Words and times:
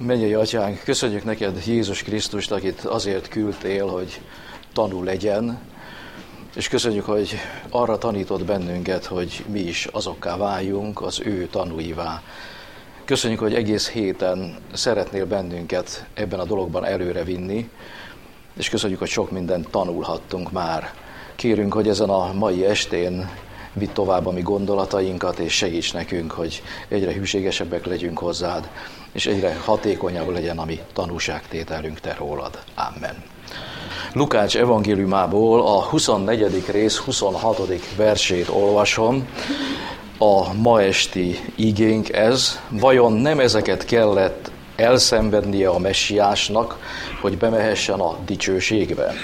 Menjei 0.00 0.34
Atyánk, 0.34 0.82
köszönjük 0.84 1.24
neked 1.24 1.62
Jézus 1.66 2.02
Krisztust, 2.02 2.52
akit 2.52 2.80
azért 2.80 3.28
küldtél, 3.28 3.86
hogy 3.86 4.20
tanul 4.72 5.04
legyen, 5.04 5.58
és 6.54 6.68
köszönjük, 6.68 7.04
hogy 7.04 7.34
arra 7.70 7.98
tanított 7.98 8.44
bennünket, 8.44 9.04
hogy 9.04 9.44
mi 9.48 9.60
is 9.60 9.86
azokká 9.86 10.36
váljunk, 10.36 11.02
az 11.02 11.20
ő 11.24 11.46
tanúivá. 11.46 12.22
Köszönjük, 13.04 13.40
hogy 13.40 13.54
egész 13.54 13.88
héten 13.88 14.56
szeretnél 14.72 15.26
bennünket 15.26 16.06
ebben 16.14 16.38
a 16.38 16.44
dologban 16.44 16.84
előre 16.84 17.24
vinni, 17.24 17.70
és 18.56 18.68
köszönjük, 18.68 18.98
hogy 18.98 19.08
sok 19.08 19.30
mindent 19.30 19.70
tanulhattunk 19.70 20.52
már. 20.52 20.94
Kérünk, 21.36 21.72
hogy 21.72 21.88
ezen 21.88 22.08
a 22.08 22.32
mai 22.32 22.64
estén 22.64 23.30
vidd 23.78 23.92
tovább 23.92 24.26
a 24.26 24.30
mi 24.30 24.40
gondolatainkat, 24.40 25.38
és 25.38 25.52
segíts 25.52 25.92
nekünk, 25.92 26.32
hogy 26.32 26.62
egyre 26.88 27.12
hűségesebbek 27.12 27.86
legyünk 27.86 28.18
hozzád, 28.18 28.68
és 29.12 29.26
egyre 29.26 29.56
hatékonyabb 29.64 30.28
legyen 30.28 30.58
a 30.58 30.64
mi 30.64 30.80
tanúságtételünk 30.92 32.00
te 32.00 32.14
rólad. 32.18 32.58
Amen. 32.74 33.24
Lukács 34.12 34.56
evangéliumából 34.56 35.66
a 35.66 35.82
24. 35.82 36.64
rész 36.70 36.96
26. 36.96 37.60
versét 37.96 38.48
olvasom. 38.48 39.28
A 40.18 40.52
ma 40.52 40.82
esti 40.82 41.38
igénk 41.54 42.12
ez. 42.12 42.60
Vajon 42.68 43.12
nem 43.12 43.40
ezeket 43.40 43.84
kellett 43.84 44.50
elszenvednie 44.76 45.68
a 45.68 45.78
messiásnak, 45.78 46.78
hogy 47.20 47.38
bemehessen 47.38 48.00
a 48.00 48.16
dicsőségbe? 48.26 49.14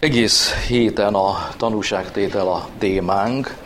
Egész 0.00 0.54
héten 0.66 1.14
a 1.14 1.48
tanúságtétel 1.56 2.48
a 2.48 2.68
témánk, 2.78 3.56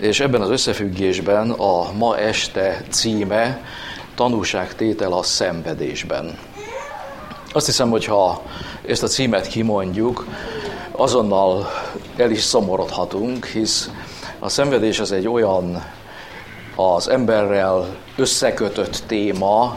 és 0.00 0.20
ebben 0.20 0.40
az 0.40 0.50
összefüggésben 0.50 1.50
a 1.50 1.92
ma 1.92 2.18
este 2.18 2.84
címe 2.90 3.64
tanúságtétel 4.14 5.12
a 5.12 5.22
szenvedésben. 5.22 6.38
Azt 7.52 7.66
hiszem, 7.66 7.90
hogy 7.90 8.04
ha 8.04 8.42
ezt 8.86 9.02
a 9.02 9.06
címet 9.06 9.46
kimondjuk, 9.46 10.26
azonnal 10.90 11.70
el 12.16 12.30
is 12.30 12.42
szomorodhatunk, 12.42 13.46
hisz 13.46 13.90
a 14.38 14.48
szenvedés 14.48 15.00
az 15.00 15.12
egy 15.12 15.28
olyan 15.28 15.84
az 16.76 17.08
emberrel 17.08 17.96
összekötött 18.16 19.02
téma, 19.06 19.76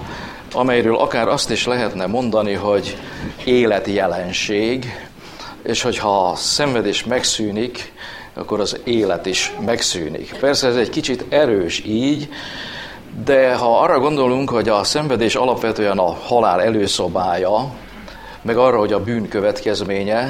amelyről 0.53 0.97
akár 0.97 1.27
azt 1.27 1.51
is 1.51 1.65
lehetne 1.65 2.05
mondani, 2.05 2.53
hogy 2.53 2.97
életjelenség, 3.43 5.05
és 5.65 5.81
hogyha 5.81 6.27
a 6.27 6.35
szenvedés 6.35 7.03
megszűnik, 7.03 7.93
akkor 8.33 8.59
az 8.59 8.79
élet 8.83 9.25
is 9.25 9.53
megszűnik. 9.65 10.35
Persze 10.39 10.67
ez 10.67 10.75
egy 10.75 10.89
kicsit 10.89 11.25
erős 11.29 11.83
így, 11.85 12.29
de 13.25 13.55
ha 13.55 13.79
arra 13.79 13.99
gondolunk, 13.99 14.49
hogy 14.49 14.69
a 14.69 14.83
szenvedés 14.83 15.35
alapvetően 15.35 15.97
a 15.97 16.13
halál 16.13 16.61
előszobája, 16.61 17.73
meg 18.41 18.57
arra, 18.57 18.79
hogy 18.79 18.93
a 18.93 19.03
bűn 19.03 19.27
következménye, 19.27 20.27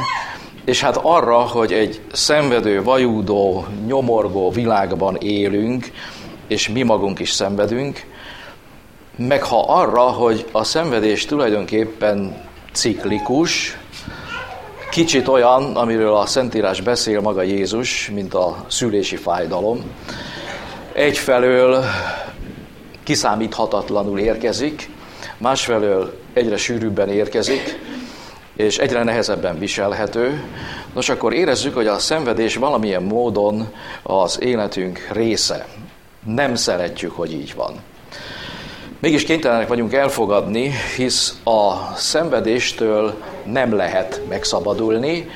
és 0.66 0.82
hát 0.82 1.00
arra, 1.02 1.40
hogy 1.40 1.74
egy 1.74 2.02
szenvedő, 2.12 2.84
vajúdó, 2.84 3.66
nyomorgó 3.86 4.52
világban 4.52 5.16
élünk, 5.16 5.92
és 6.48 6.70
mi 6.70 6.84
magunk 6.84 7.20
is 7.20 7.32
szenvedünk, 7.32 8.06
meg 9.16 9.44
ha 9.44 9.60
arra, 9.68 10.02
hogy 10.02 10.46
a 10.52 10.64
szenvedés 10.64 11.26
tulajdonképpen 11.26 12.44
ciklikus, 12.72 13.78
Kicsit 14.96 15.28
olyan, 15.28 15.76
amiről 15.76 16.16
a 16.16 16.26
Szentírás 16.26 16.82
beszél 16.82 17.22
maga 17.22 17.42
Jézus, 17.42 18.10
mint 18.14 18.34
a 18.34 18.66
szülési 18.68 19.16
fájdalom. 19.16 19.84
Egyfelől 20.94 21.84
kiszámíthatatlanul 23.04 24.20
érkezik, 24.20 24.90
másfelől 25.38 26.20
egyre 26.34 26.58
sűrűbben 26.58 27.10
érkezik, 27.10 27.80
és 28.56 28.78
egyre 28.78 29.04
nehezebben 29.04 29.60
viselhető. 29.60 30.44
Nos, 30.94 31.10
akkor 31.10 31.34
érezzük, 31.34 31.76
hogy 31.76 31.88
a 31.88 32.00
szenvedés 32.00 32.56
valamilyen 32.56 33.04
módon 33.04 33.68
az 34.04 34.42
életünk 34.42 35.08
része. 35.12 35.68
Nem 36.26 36.56
szeretjük, 36.56 37.12
hogy 37.12 37.34
így 37.34 37.54
van. 37.56 37.74
Mégis 39.00 39.24
kénytelenek 39.24 39.68
vagyunk 39.68 39.94
elfogadni, 39.94 40.72
hisz 40.96 41.40
a 41.44 41.96
szenvedéstől 41.96 43.14
nem 43.46 43.76
lehet 43.76 44.22
megszabadulni, 44.30 45.28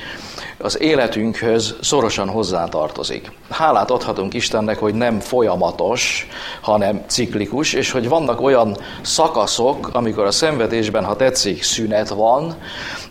az 0.62 0.80
életünkhöz 0.80 1.74
szorosan 1.80 2.28
hozzátartozik. 2.28 3.32
Hálát 3.50 3.90
adhatunk 3.90 4.34
Istennek, 4.34 4.78
hogy 4.78 4.94
nem 4.94 5.20
folyamatos, 5.20 6.28
hanem 6.60 7.04
ciklikus, 7.06 7.72
és 7.72 7.90
hogy 7.90 8.08
vannak 8.08 8.40
olyan 8.40 8.76
szakaszok, 9.02 9.90
amikor 9.92 10.24
a 10.24 10.30
szenvedésben, 10.30 11.04
ha 11.04 11.16
tetszik, 11.16 11.62
szünet 11.62 12.08
van. 12.08 12.54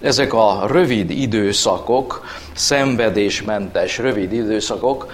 Ezek 0.01 0.33
a 0.33 0.63
rövid 0.67 1.09
időszakok, 1.09 2.25
szenvedésmentes 2.53 3.97
rövid 3.97 4.33
időszakok 4.33 5.11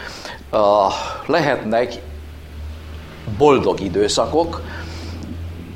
lehetnek 1.26 1.94
boldog 3.38 3.80
időszakok, 3.80 4.62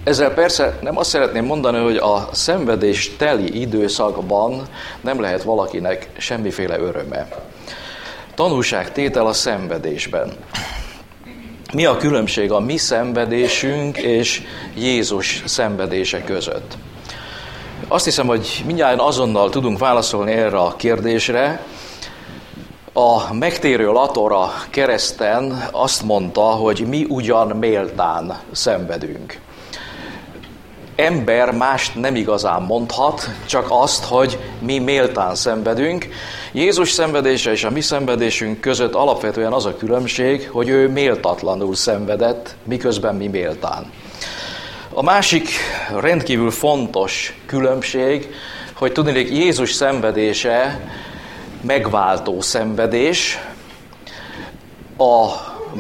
ezzel 0.04 0.34
persze 0.34 0.78
nem 0.82 0.98
azt 0.98 1.10
szeretném 1.10 1.46
mondani, 1.46 1.78
hogy 1.78 1.98
a 1.98 2.30
szenvedés 2.32 3.16
teli 3.18 3.60
időszakban 3.60 4.68
nem 5.02 5.22
lehet 5.22 5.44
valakinek 5.44 6.10
semmiféle 6.18 6.80
öröme. 6.80 7.28
Tanulság 8.36 8.92
tétel 8.92 9.26
a 9.26 9.34
szenvedésben. 9.34 10.34
Mi 11.74 11.86
a 11.86 11.98
különbség 11.98 12.52
a 12.52 12.60
mi 12.60 12.78
szenvedésünk 12.78 13.98
és 13.98 14.42
Jézus 14.76 15.44
szenvedése 15.46 16.24
között? 16.24 16.78
Azt 17.88 18.06
hiszem, 18.06 18.28
hogy 18.28 18.64
mindjárt 18.66 19.00
azonnal 19.00 19.50
tudunk 19.50 19.80
válaszolni 19.80 20.32
erre 20.32 20.58
a 20.58 20.76
kérdésre. 20.76 21.64
A 22.94 23.34
megtérő 23.34 23.92
Latora 23.92 24.52
kereszten 24.70 25.68
azt 25.72 26.04
mondta, 26.04 26.42
hogy 26.42 26.86
mi 26.88 27.06
ugyan 27.10 27.48
méltán 27.48 28.40
szenvedünk 28.52 29.40
ember 31.00 31.52
mást 31.52 31.96
nem 31.96 32.16
igazán 32.16 32.62
mondhat, 32.62 33.30
csak 33.46 33.66
azt, 33.70 34.04
hogy 34.04 34.38
mi 34.60 34.80
méltán 34.80 35.36
szenvedünk. 35.36 36.08
Jézus 36.52 36.92
szenvedése 36.92 37.52
és 37.52 37.64
a 37.64 37.70
mi 37.70 37.82
szenvedésünk 37.82 38.60
között 38.60 38.94
alapvetően 38.94 39.52
az 39.52 39.66
a 39.66 39.76
különbség, 39.78 40.50
hogy 40.52 40.70
ő 40.70 40.88
méltatlanul 40.88 41.76
szenvedett, 41.76 42.56
miközben 42.64 43.16
mi 43.16 43.28
méltán. 43.28 43.92
A 44.94 45.04
másik 45.04 45.50
rendkívül 46.00 46.52
fontos 46.52 47.42
különbség, 47.46 48.34
hogy 48.74 48.92
tudnék 48.92 49.30
Jézus 49.30 49.72
szenvedése 49.72 50.80
megváltó 51.62 52.42
szenvedés, 52.42 53.40
a 54.98 55.28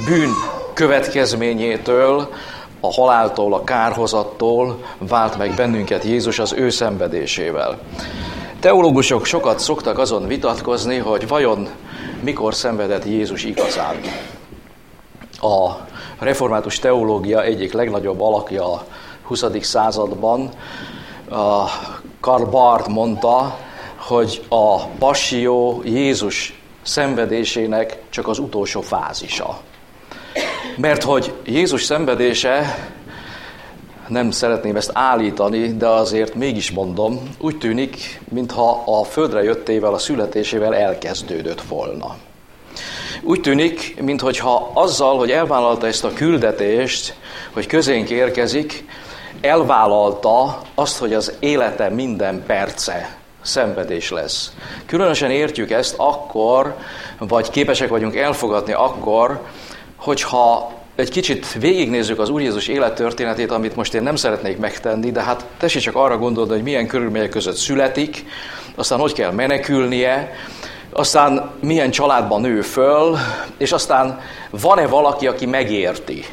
bűn 0.05 0.31
következményétől, 0.73 2.29
a 2.79 2.93
haláltól, 2.93 3.53
a 3.53 3.63
kárhozattól 3.63 4.79
vált 4.97 5.37
meg 5.37 5.55
bennünket 5.55 6.03
Jézus 6.03 6.39
az 6.39 6.53
ő 6.53 6.69
szenvedésével. 6.69 7.79
Teológusok 8.59 9.25
sokat 9.25 9.59
szoktak 9.59 9.97
azon 9.97 10.27
vitatkozni, 10.27 10.97
hogy 10.97 11.27
vajon 11.27 11.69
mikor 12.21 12.53
szenvedett 12.53 13.05
Jézus 13.05 13.43
igazán. 13.43 13.95
A 15.41 15.69
református 16.19 16.79
teológia 16.79 17.43
egyik 17.43 17.73
legnagyobb 17.73 18.21
alakja 18.21 18.73
a 18.73 18.85
20. 19.23 19.45
században, 19.61 20.49
a 21.29 21.65
Karl 22.19 22.43
Barth 22.43 22.89
mondta, 22.89 23.57
hogy 23.95 24.45
a 24.49 24.85
passió 24.85 25.81
Jézus 25.83 26.61
szenvedésének 26.81 28.01
csak 28.09 28.27
az 28.27 28.39
utolsó 28.39 28.81
fázisa. 28.81 29.59
Mert 30.81 31.03
hogy 31.03 31.33
Jézus 31.45 31.83
szenvedése, 31.83 32.87
nem 34.07 34.31
szeretném 34.31 34.75
ezt 34.75 34.91
állítani, 34.93 35.77
de 35.77 35.87
azért 35.87 36.35
mégis 36.35 36.71
mondom, 36.71 37.19
úgy 37.39 37.57
tűnik, 37.57 38.21
mintha 38.29 38.83
a 38.85 39.03
földre 39.03 39.43
jöttével, 39.43 39.93
a 39.93 39.97
születésével 39.97 40.75
elkezdődött 40.75 41.61
volna. 41.61 42.15
Úgy 43.21 43.41
tűnik, 43.41 44.01
mintha 44.01 44.71
azzal, 44.73 45.17
hogy 45.17 45.31
elvállalta 45.31 45.87
ezt 45.87 46.03
a 46.03 46.13
küldetést, 46.13 47.15
hogy 47.53 47.65
közénk 47.65 48.09
érkezik, 48.09 48.85
elvállalta 49.41 50.61
azt, 50.75 50.97
hogy 50.97 51.13
az 51.13 51.33
élete 51.39 51.89
minden 51.89 52.43
perce 52.45 53.17
szenvedés 53.41 54.11
lesz. 54.11 54.53
Különösen 54.85 55.31
értjük 55.31 55.71
ezt 55.71 55.93
akkor, 55.97 56.75
vagy 57.17 57.49
képesek 57.49 57.89
vagyunk 57.89 58.15
elfogadni 58.15 58.73
akkor, 58.73 59.41
hogyha 59.99 60.71
egy 60.95 61.09
kicsit 61.09 61.53
végignézzük 61.53 62.19
az 62.19 62.29
Úr 62.29 62.41
Jézus 62.41 62.67
élettörténetét, 62.67 63.51
amit 63.51 63.75
most 63.75 63.93
én 63.93 64.03
nem 64.03 64.15
szeretnék 64.15 64.57
megtenni, 64.57 65.11
de 65.11 65.21
hát 65.21 65.45
tessék 65.57 65.81
csak 65.81 65.95
arra 65.95 66.17
gondolni, 66.17 66.51
hogy 66.51 66.63
milyen 66.63 66.87
körülmények 66.87 67.29
között 67.29 67.55
születik, 67.55 68.25
aztán 68.75 68.99
hogy 68.99 69.13
kell 69.13 69.31
menekülnie, 69.31 70.31
aztán 70.89 71.51
milyen 71.61 71.91
családban 71.91 72.41
nő 72.41 72.61
föl, 72.61 73.17
és 73.57 73.71
aztán 73.71 74.19
van-e 74.49 74.87
valaki, 74.87 75.27
aki 75.27 75.45
megérti, 75.45 76.25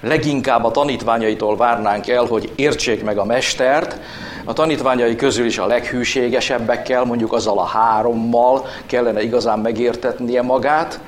leginkább 0.00 0.64
a 0.64 0.70
tanítványaitól 0.70 1.56
várnánk 1.56 2.08
el, 2.08 2.24
hogy 2.24 2.52
értsék 2.54 3.04
meg 3.04 3.18
a 3.18 3.24
mestert, 3.24 4.00
a 4.44 4.52
tanítványai 4.52 5.16
közül 5.16 5.46
is 5.46 5.58
a 5.58 5.66
leghűségesebbekkel, 5.66 7.04
mondjuk 7.04 7.32
azzal 7.32 7.58
a 7.58 7.64
hárommal 7.64 8.66
kellene 8.86 9.22
igazán 9.22 9.58
megértetnie 9.58 10.42
magát, 10.42 11.00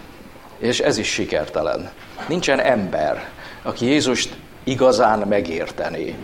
és 0.58 0.80
ez 0.80 0.98
is 0.98 1.08
sikertelen. 1.08 1.90
Nincsen 2.28 2.60
ember, 2.60 3.28
aki 3.62 3.86
Jézust 3.86 4.36
igazán 4.64 5.18
megértené. 5.18 6.14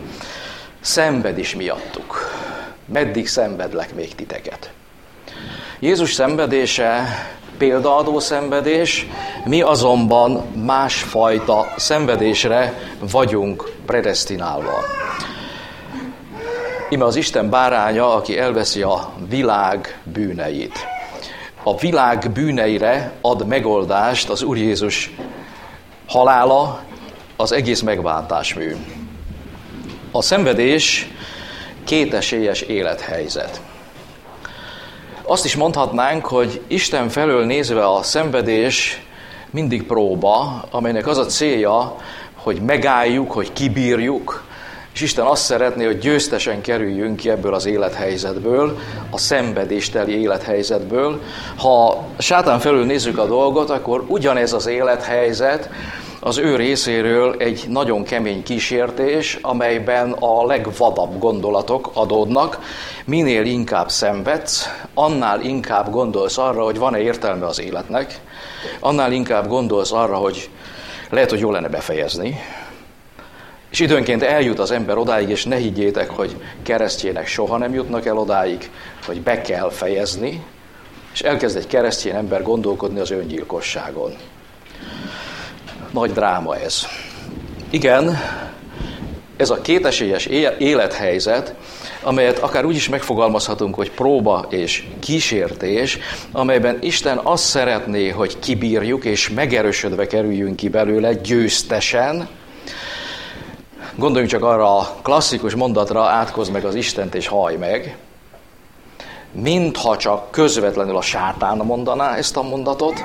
Szenved 0.80 1.38
is 1.38 1.54
miattuk. 1.54 2.30
Meddig 2.86 3.28
szenvedlek 3.28 3.94
még 3.94 4.14
titeket? 4.14 4.70
Jézus 5.80 6.12
szenvedése 6.12 7.04
példaadó 7.58 8.18
szenvedés, 8.18 9.06
mi 9.44 9.62
azonban 9.62 10.32
másfajta 10.64 11.72
szenvedésre 11.76 12.72
vagyunk 13.10 13.70
predestinálva. 13.86 14.84
Ime 16.88 17.04
az 17.04 17.16
Isten 17.16 17.50
báránya, 17.50 18.14
aki 18.14 18.38
elveszi 18.38 18.82
a 18.82 19.12
világ 19.28 20.00
bűneit. 20.02 20.93
A 21.66 21.76
világ 21.76 22.30
bűneire 22.32 23.12
ad 23.20 23.46
megoldást 23.46 24.28
az 24.28 24.42
Úr 24.42 24.56
Jézus 24.56 25.14
halála, 26.06 26.80
az 27.36 27.52
egész 27.52 27.80
megváltásmű. 27.80 28.76
A 30.12 30.22
szenvedés 30.22 31.08
kétesélyes 31.84 32.60
élethelyzet. 32.60 33.60
Azt 35.22 35.44
is 35.44 35.56
mondhatnánk, 35.56 36.26
hogy 36.26 36.60
Isten 36.66 37.08
felől 37.08 37.44
nézve 37.44 37.88
a 37.88 38.02
szenvedés 38.02 39.02
mindig 39.50 39.82
próba, 39.82 40.64
amelynek 40.70 41.06
az 41.06 41.18
a 41.18 41.26
célja, 41.26 41.96
hogy 42.34 42.60
megálljuk, 42.60 43.32
hogy 43.32 43.52
kibírjuk, 43.52 44.44
és 44.94 45.00
Isten 45.00 45.26
azt 45.26 45.44
szeretné, 45.44 45.84
hogy 45.84 45.98
győztesen 45.98 46.60
kerüljünk 46.60 47.16
ki 47.16 47.30
ebből 47.30 47.54
az 47.54 47.66
élethelyzetből, 47.66 48.78
a 49.10 49.18
szenvedésteli 49.18 50.20
élethelyzetből. 50.20 51.20
Ha 51.56 52.04
sátán 52.18 52.58
felül 52.58 52.84
nézzük 52.84 53.18
a 53.18 53.26
dolgot, 53.26 53.70
akkor 53.70 54.04
ugyanez 54.06 54.52
az 54.52 54.66
élethelyzet 54.66 55.68
az 56.20 56.38
ő 56.38 56.56
részéről 56.56 57.34
egy 57.38 57.64
nagyon 57.68 58.02
kemény 58.02 58.42
kísértés, 58.42 59.38
amelyben 59.42 60.12
a 60.12 60.46
legvadabb 60.46 61.18
gondolatok 61.18 61.90
adódnak. 61.92 62.58
Minél 63.04 63.44
inkább 63.44 63.90
szenvedsz, 63.90 64.68
annál 64.94 65.40
inkább 65.40 65.90
gondolsz 65.90 66.38
arra, 66.38 66.64
hogy 66.64 66.78
van-e 66.78 67.00
értelme 67.00 67.46
az 67.46 67.60
életnek, 67.60 68.20
annál 68.80 69.12
inkább 69.12 69.48
gondolsz 69.48 69.92
arra, 69.92 70.16
hogy 70.16 70.50
lehet, 71.10 71.30
hogy 71.30 71.40
jó 71.40 71.50
lenne 71.50 71.68
befejezni, 71.68 72.40
és 73.74 73.80
időnként 73.80 74.22
eljut 74.22 74.58
az 74.58 74.70
ember 74.70 74.96
odáig, 74.96 75.28
és 75.28 75.44
ne 75.44 75.56
higgyétek, 75.56 76.10
hogy 76.10 76.36
keresztjének 76.62 77.26
soha 77.26 77.56
nem 77.58 77.74
jutnak 77.74 78.06
el 78.06 78.18
odáig, 78.18 78.70
hogy 79.06 79.20
be 79.20 79.40
kell 79.40 79.70
fejezni, 79.70 80.44
és 81.12 81.20
elkezd 81.20 81.56
egy 81.56 81.66
keresztjén 81.66 82.14
ember 82.14 82.42
gondolkodni 82.42 83.00
az 83.00 83.10
öngyilkosságon. 83.10 84.14
Nagy 85.90 86.12
dráma 86.12 86.56
ez. 86.56 86.86
Igen, 87.70 88.18
ez 89.36 89.50
a 89.50 89.60
kétesélyes 89.60 90.26
élethelyzet, 90.58 91.54
amelyet 92.02 92.38
akár 92.38 92.64
úgy 92.64 92.76
is 92.76 92.88
megfogalmazhatunk, 92.88 93.74
hogy 93.74 93.90
próba 93.90 94.46
és 94.48 94.86
kísértés, 95.00 95.98
amelyben 96.32 96.78
Isten 96.80 97.20
azt 97.22 97.44
szeretné, 97.44 98.08
hogy 98.08 98.38
kibírjuk 98.38 99.04
és 99.04 99.30
megerősödve 99.30 100.06
kerüljünk 100.06 100.56
ki 100.56 100.68
belőle 100.68 101.12
győztesen, 101.12 102.28
Gondoljunk 103.96 104.30
csak 104.30 104.42
arra 104.42 104.78
a 104.78 104.96
klasszikus 105.02 105.54
mondatra, 105.54 106.02
átkozd 106.02 106.52
meg 106.52 106.64
az 106.64 106.74
Istent 106.74 107.14
és 107.14 107.26
haj 107.26 107.56
meg, 107.56 107.96
mintha 109.32 109.96
csak 109.96 110.30
közvetlenül 110.30 110.96
a 110.96 111.00
sátán 111.00 111.56
mondaná 111.56 112.14
ezt 112.16 112.36
a 112.36 112.42
mondatot. 112.42 113.04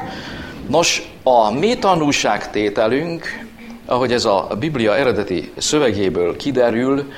Nos, 0.68 1.12
a 1.24 1.52
mi 1.52 1.78
tanúságtételünk, 1.78 3.46
ahogy 3.86 4.14
ez 4.14 4.26
a 4.26 4.48
Biblia 4.60 4.96
eredeti 4.96 5.52
szövegéből 5.58 6.36
kiderül, 6.36 7.12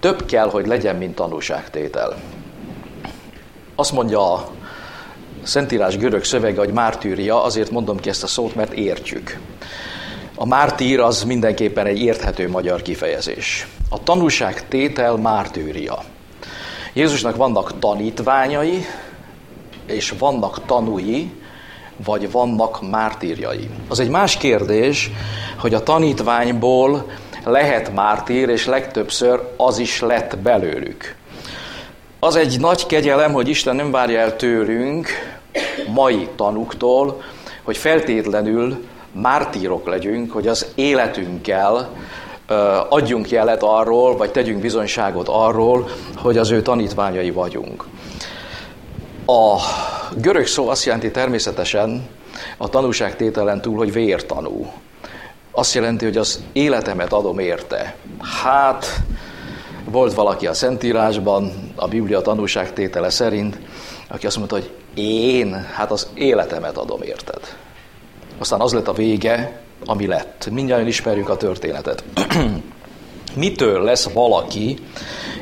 több 0.00 0.24
kell, 0.24 0.50
hogy 0.50 0.66
legyen, 0.66 0.96
mint 0.96 1.14
tanúságtétel. 1.14 2.16
Azt 3.74 3.92
mondja 3.92 4.32
a 4.32 4.48
Szentírás 5.42 5.96
görög 5.96 6.24
szövege, 6.24 6.58
hogy 6.58 6.72
mártűria, 6.72 7.42
azért 7.42 7.70
mondom 7.70 8.00
ki 8.00 8.08
ezt 8.08 8.22
a 8.22 8.26
szót, 8.26 8.54
mert 8.54 8.72
értjük. 8.72 9.38
A 10.36 10.46
mártír 10.46 11.00
az 11.00 11.24
mindenképpen 11.24 11.86
egy 11.86 12.00
érthető 12.00 12.48
magyar 12.48 12.82
kifejezés. 12.82 13.66
A 13.90 14.02
tanúság 14.02 14.68
tétel 14.68 15.16
mártűria. 15.16 16.02
Jézusnak 16.92 17.36
vannak 17.36 17.78
tanítványai, 17.78 18.84
és 19.86 20.14
vannak 20.18 20.66
tanúi, 20.66 21.30
vagy 22.04 22.30
vannak 22.30 22.90
mártírjai. 22.90 23.68
Az 23.88 24.00
egy 24.00 24.08
más 24.08 24.36
kérdés, 24.36 25.10
hogy 25.58 25.74
a 25.74 25.82
tanítványból 25.82 27.06
lehet 27.44 27.94
mártír, 27.94 28.48
és 28.48 28.66
legtöbbször 28.66 29.40
az 29.56 29.78
is 29.78 30.00
lett 30.00 30.38
belőlük. 30.38 31.16
Az 32.20 32.36
egy 32.36 32.60
nagy 32.60 32.86
kegyelem, 32.86 33.32
hogy 33.32 33.48
Isten 33.48 33.76
nem 33.76 33.90
várja 33.90 34.20
el 34.20 34.36
tőlünk, 34.36 35.08
mai 35.92 36.28
tanuktól, 36.36 37.22
hogy 37.62 37.76
feltétlenül 37.76 38.84
mártírok 39.14 39.86
legyünk, 39.86 40.32
hogy 40.32 40.48
az 40.48 40.66
életünkkel 40.74 41.90
adjunk 42.88 43.30
jelet 43.30 43.62
arról, 43.62 44.16
vagy 44.16 44.30
tegyünk 44.30 44.60
bizonyságot 44.60 45.28
arról, 45.28 45.88
hogy 46.16 46.38
az 46.38 46.50
ő 46.50 46.62
tanítványai 46.62 47.30
vagyunk. 47.30 47.84
A 49.26 49.56
görög 50.16 50.46
szó 50.46 50.68
azt 50.68 50.84
jelenti 50.84 51.10
természetesen 51.10 52.08
a 52.56 52.68
tanúságtételen 52.68 53.60
túl, 53.60 53.76
hogy 53.76 53.92
vértanú. 53.92 54.72
Azt 55.50 55.74
jelenti, 55.74 56.04
hogy 56.04 56.16
az 56.16 56.44
életemet 56.52 57.12
adom 57.12 57.38
érte. 57.38 57.96
Hát, 58.42 58.86
volt 59.84 60.14
valaki 60.14 60.46
a 60.46 60.54
Szentírásban, 60.54 61.72
a 61.76 61.88
Biblia 61.88 62.20
tanúságtétele 62.20 63.10
szerint, 63.10 63.58
aki 64.08 64.26
azt 64.26 64.36
mondta, 64.36 64.54
hogy 64.54 64.70
én, 64.94 65.66
hát 65.74 65.90
az 65.90 66.08
életemet 66.14 66.76
adom 66.76 67.02
érted. 67.02 67.40
Aztán 68.38 68.60
az 68.60 68.72
lett 68.72 68.88
a 68.88 68.92
vége, 68.92 69.60
ami 69.86 70.06
lett. 70.06 70.48
Mindjárt 70.50 70.86
ismerjük 70.86 71.28
a 71.28 71.36
történetet. 71.36 72.04
Mitől 73.34 73.82
lesz 73.82 74.08
valaki 74.12 74.78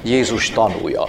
Jézus 0.02 0.50
tanúja? 0.50 1.08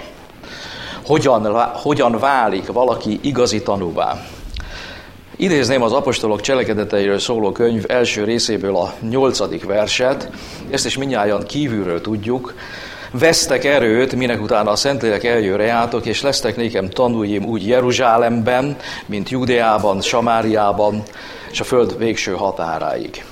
Hogyan, 1.05 1.71
hogyan 1.73 2.19
válik 2.19 2.65
valaki 2.65 3.19
igazi 3.21 3.61
tanúvá? 3.61 4.25
Idézném 5.35 5.81
az 5.81 5.91
apostolok 5.91 6.41
cselekedeteiről 6.41 7.19
szóló 7.19 7.51
könyv 7.51 7.83
első 7.87 8.23
részéből 8.23 8.75
a 8.75 8.93
nyolcadik 9.09 9.65
verset, 9.65 10.29
ezt 10.69 10.85
is 10.85 10.97
mindjárt 10.97 11.45
kívülről 11.45 12.01
tudjuk. 12.01 12.53
Vesztek 13.19 13.63
erőt, 13.63 14.15
minek 14.15 14.41
utána 14.41 14.71
a 14.71 14.75
Szentlélek 14.75 15.23
eljön 15.23 15.57
reátok, 15.57 16.05
és 16.05 16.21
lesztek 16.21 16.55
nékem 16.55 16.89
tanúim 16.89 17.45
úgy 17.45 17.67
Jeruzsálemben, 17.67 18.77
mint 19.05 19.29
Judeában, 19.29 20.01
Samáriában, 20.01 21.03
és 21.51 21.59
a 21.59 21.63
föld 21.63 21.97
végső 21.97 22.31
határáig. 22.31 23.25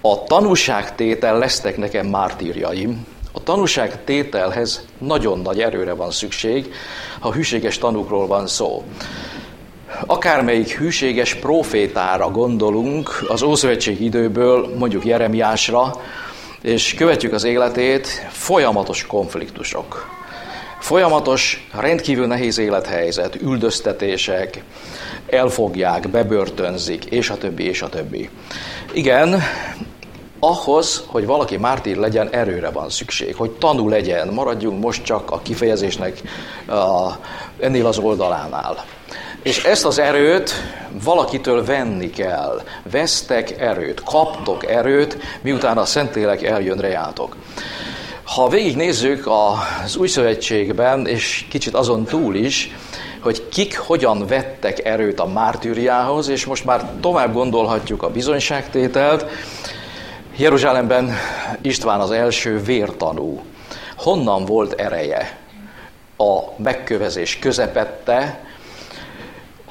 A 0.00 0.24
tanúságtétel 0.24 1.38
lesztek 1.38 1.76
nekem 1.76 2.06
mártírjaim. 2.06 3.06
A 3.32 3.42
tanúságtételhez 3.42 4.84
nagyon 4.98 5.38
nagy 5.38 5.60
erőre 5.60 5.92
van 5.92 6.10
szükség, 6.10 6.72
ha 7.20 7.32
hűséges 7.32 7.78
tanúkról 7.78 8.26
van 8.26 8.46
szó. 8.46 8.84
Akármelyik 10.06 10.78
hűséges 10.78 11.34
profétára 11.34 12.30
gondolunk 12.30 13.24
az 13.28 13.42
Ószövetség 13.42 14.00
időből, 14.00 14.74
mondjuk 14.78 15.04
Jeremiásra, 15.04 16.00
és 16.62 16.94
követjük 16.94 17.32
az 17.32 17.44
életét, 17.44 18.06
folyamatos 18.30 19.06
konfliktusok. 19.06 20.08
Folyamatos, 20.80 21.68
rendkívül 21.72 22.26
nehéz 22.26 22.58
élethelyzet, 22.58 23.34
üldöztetések, 23.34 24.62
elfogják, 25.26 26.08
bebörtönzik, 26.08 27.04
és 27.04 27.30
a 27.30 27.38
többi, 27.38 27.64
és 27.64 27.82
a 27.82 27.88
többi. 27.88 28.30
Igen, 28.92 29.42
ahhoz, 30.38 31.04
hogy 31.06 31.26
valaki 31.26 31.56
mártír 31.56 31.96
legyen, 31.96 32.28
erőre 32.30 32.70
van 32.70 32.90
szükség, 32.90 33.34
hogy 33.36 33.50
tanú 33.50 33.88
legyen, 33.88 34.28
maradjunk 34.28 34.82
most 34.82 35.04
csak 35.04 35.30
a 35.30 35.42
kifejezésnek 35.42 36.22
a, 36.66 37.10
ennél 37.60 37.86
az 37.86 37.98
oldalánál. 37.98 38.84
És 39.42 39.64
ezt 39.64 39.84
az 39.84 39.98
erőt 39.98 40.52
valakitől 41.04 41.64
venni 41.64 42.10
kell. 42.10 42.62
Vesztek 42.90 43.60
erőt, 43.60 44.02
kaptok 44.02 44.66
erőt, 44.66 45.16
miután 45.40 45.78
a 45.78 45.84
Szentlélek 45.84 46.42
eljön 46.42 46.78
rejátok. 46.78 47.36
Ha 48.24 48.48
végignézzük 48.48 49.26
az 49.26 49.96
Új 49.96 50.08
Szövetségben, 50.08 51.06
és 51.06 51.46
kicsit 51.50 51.74
azon 51.74 52.04
túl 52.04 52.34
is, 52.34 52.76
hogy 53.20 53.48
kik 53.48 53.78
hogyan 53.78 54.26
vettek 54.26 54.84
erőt 54.84 55.20
a 55.20 55.26
mártűriához, 55.26 56.28
és 56.28 56.44
most 56.44 56.64
már 56.64 56.90
tovább 57.00 57.32
gondolhatjuk 57.32 58.02
a 58.02 58.10
bizonyságtételt. 58.10 59.26
Jeruzsálemben 60.36 61.12
István 61.60 62.00
az 62.00 62.10
első 62.10 62.62
vértanú. 62.62 63.42
Honnan 63.96 64.44
volt 64.44 64.72
ereje? 64.72 65.36
A 66.16 66.40
megkövezés 66.56 67.38
közepette, 67.38 68.50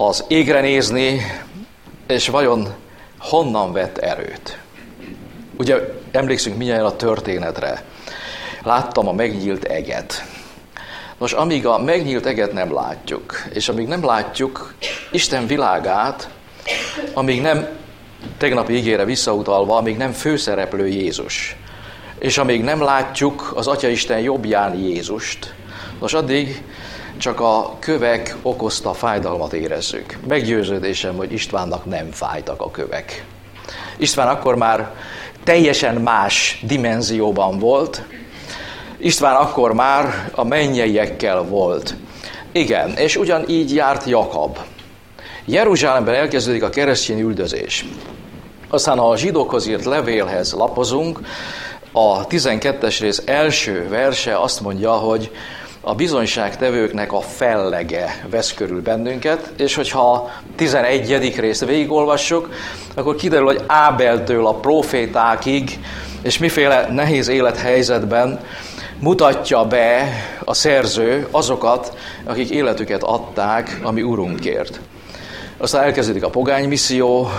az 0.08 0.24
égre 0.27 0.62
nézni, 0.62 1.22
és 2.08 2.27
vajon 2.27 2.67
honnan 3.20 3.72
vett 3.72 3.98
erőt? 3.98 4.58
Ugye 5.58 5.77
emlékszünk 6.12 6.58
mindjárt 6.58 6.84
a 6.84 6.96
történetre. 6.96 7.84
Láttam 8.63 9.08
a 9.08 9.12
megnyílt 9.12 9.63
eget. 9.63 10.24
Nos, 11.17 11.34
amíg 11.34 11.65
a 11.65 11.77
megnyílt 11.77 12.25
eget 12.25 12.53
nem 12.53 12.74
látjuk, 12.74 13.43
és 13.53 13.70
amíg 13.70 13.88
nem 13.88 14.05
látjuk 14.05 14.74
Isten 15.12 15.48
világát, 15.48 16.29
amíg 17.13 17.41
nem 17.41 17.67
tegnapi 18.38 18.74
ígére 18.74 19.05
visszautalva, 19.05 19.77
amíg 19.77 19.98
nem 19.98 20.12
főszereplő 20.12 20.88
Jézus, 20.88 21.55
és 22.20 22.38
amíg 22.38 22.63
nem 22.63 22.81
látjuk 22.81 23.51
az 23.55 23.67
Atya 23.67 23.88
Isten 23.88 24.20
jobbján 24.20 24.75
Jézust, 24.75 25.53
nos 26.00 26.13
addig 26.13 26.63
csak 27.22 27.40
a 27.40 27.75
kövek 27.80 28.36
okozta 28.42 28.94
fájdalmat 28.94 29.54
érezzük. 29.54 30.18
Meggyőződésem, 30.28 31.16
hogy 31.16 31.32
Istvánnak 31.32 31.86
nem 31.86 32.12
fájtak 32.12 32.62
a 32.62 32.72
kövek. 32.72 33.25
István 33.98 34.28
akkor 34.28 34.56
már 34.56 34.94
teljesen 35.44 35.96
más 35.96 36.63
dimenzióban 36.68 37.60
volt, 37.60 38.04
István 38.98 39.36
akkor 39.36 39.74
már 39.74 40.30
a 40.36 40.44
mennyeiekkel 40.44 41.44
volt. 41.44 41.96
Igen, 42.51 42.94
és 42.98 43.16
ugyanígy 43.16 43.74
járt 43.74 44.06
Jakab. 44.06 44.58
Jeruzsálemben 45.46 46.16
elkezdődik 46.16 46.63
a 46.63 46.70
keresztény 46.70 47.20
üldözés. 47.20 47.86
Aztán 48.70 49.00
a 49.00 49.18
zsidókhoz 49.18 49.68
írt 49.68 49.86
levélhez 49.86 50.54
lapozunk, 50.54 51.20
a 51.92 52.28
12-es 52.28 52.98
rész 53.00 53.22
első 53.25 53.88
verse 53.90 54.40
azt 54.40 54.62
mondja, 54.62 54.92
hogy 54.92 55.32
a 55.81 55.95
bizonyságtevőknek 55.95 57.11
a 57.13 57.21
fellege 57.21 58.25
vesz 58.29 58.53
körül 58.53 58.81
bennünket, 58.81 59.51
és 59.57 59.75
hogyha 59.75 60.11
a 60.11 60.31
11. 60.55 61.35
részt 61.39 61.65
végigolvassuk, 61.65 62.50
akkor 62.95 63.15
kiderül, 63.15 63.45
hogy 63.45 63.63
Ábeltől 63.67 64.47
a 64.47 64.53
profétákig, 64.53 65.79
és 66.21 66.38
miféle 66.38 66.88
nehéz 66.91 67.27
élethelyzetben 67.27 68.39
mutatja 69.00 69.65
be 69.65 70.09
a 70.43 70.53
szerző 70.53 71.27
azokat, 71.31 71.97
akik 72.23 72.50
életüket 72.50 73.03
adták 73.03 73.79
a 73.83 73.91
mi 73.91 74.01
Urunkért. 74.01 74.79
Aztán 75.57 75.83
elkezdődik 75.83 76.23
a 76.23 76.29
pogány 76.29 76.67
misszió 76.67 77.29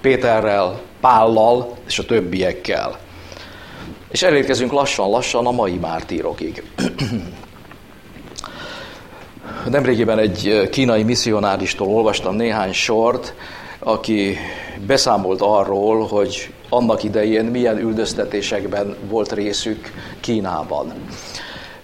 Péterrel, 0.00 0.80
Pállal 1.00 1.76
és 1.86 1.98
a 1.98 2.04
többiekkel. 2.04 2.98
És 4.10 4.22
elérkezünk 4.22 4.72
lassan-lassan 4.72 5.46
a 5.46 5.50
mai 5.50 5.76
mártírokig. 5.76 6.62
Nemrégiben 9.70 10.18
egy 10.18 10.68
kínai 10.70 11.02
misszionáristól 11.02 11.88
olvastam 11.88 12.34
néhány 12.34 12.72
sort, 12.72 13.34
aki 13.78 14.36
beszámolt 14.86 15.40
arról, 15.40 16.06
hogy 16.06 16.54
annak 16.68 17.02
idején 17.02 17.44
milyen 17.44 17.78
üldöztetésekben 17.78 18.96
volt 19.08 19.32
részük 19.32 19.92
Kínában. 20.20 20.92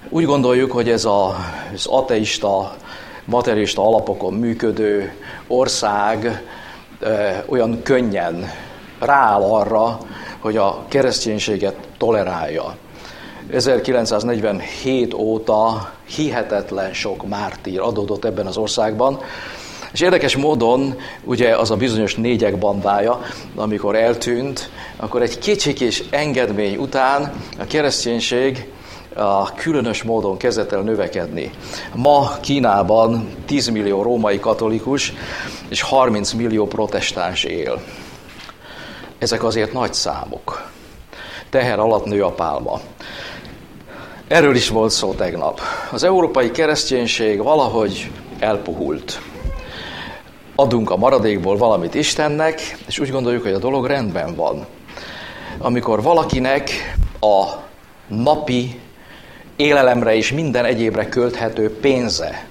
Úgy 0.09 0.25
gondoljuk, 0.25 0.73
hogy 0.73 0.89
ez 0.89 1.05
az 1.05 1.87
ateista, 1.87 2.77
materialista 3.25 3.87
alapokon 3.87 4.35
működő 4.35 5.13
ország 5.47 6.43
olyan 7.47 7.83
könnyen 7.83 8.51
rááll 9.01 9.43
arra, 9.43 9.99
hogy 10.39 10.57
a 10.57 10.85
kereszténységet 10.89 11.77
tolerálja. 11.99 12.77
1947 13.53 15.15
óta 15.15 15.93
hihetetlen 16.15 16.93
sok 16.95 17.29
mártír 17.29 17.81
adódott 17.81 18.25
ebben 18.25 18.47
az 18.47 18.57
országban, 18.57 19.21
és 19.93 20.01
érdekes 20.01 20.37
módon, 20.37 20.97
ugye 21.25 21.57
az 21.57 21.71
a 21.71 21.77
bizonyos 21.77 22.15
négyek 22.15 22.59
bandája, 22.59 23.21
amikor 23.55 23.97
eltűnt, 23.97 24.71
akkor 24.97 25.23
egy 25.23 25.39
kicsikés 25.39 26.05
engedmény 26.11 26.77
után 26.77 27.33
a 27.59 27.65
kereszténység 27.67 28.69
a 29.15 29.55
különös 29.55 30.03
módon 30.03 30.37
kezdett 30.37 30.73
el 30.73 30.81
növekedni. 30.81 31.51
Ma 31.95 32.37
Kínában 32.41 33.29
10 33.47 33.69
millió 33.69 34.03
római 34.03 34.41
katolikus 34.41 35.13
és 35.69 35.83
30 35.83 36.33
millió 36.33 36.67
protestáns 36.67 37.45
él. 37.45 37.81
Ezek 39.19 39.45
azért 39.45 39.73
nagy 39.73 39.95
számok. 39.95 40.71
Teher 41.51 41.79
alatt 41.79 42.05
nő 42.05 42.25
a 42.25 42.33
pálma. 42.33 42.81
Erről 44.29 44.55
is 44.55 44.69
volt 44.69 44.91
szó 44.91 45.13
tegnap. 45.13 45.61
Az 45.93 46.03
európai 46.03 46.51
kereszténység 46.51 47.43
valahogy 47.43 48.11
elpuhult. 48.39 49.21
Adunk 50.55 50.91
a 50.91 50.97
maradékból 50.97 51.57
valamit 51.57 51.95
Istennek, 51.95 52.77
és 52.87 52.99
úgy 52.99 53.11
gondoljuk, 53.11 53.43
hogy 53.43 53.53
a 53.53 53.59
dolog 53.59 53.87
rendben 53.87 54.35
van. 54.35 54.67
Amikor 55.59 56.03
valakinek 56.03 56.71
a 57.21 57.45
napi 58.07 58.81
élelemre 59.57 60.15
és 60.17 60.33
minden 60.33 60.65
egyébre 60.65 61.09
költhető 61.09 61.79
pénze 61.81 62.49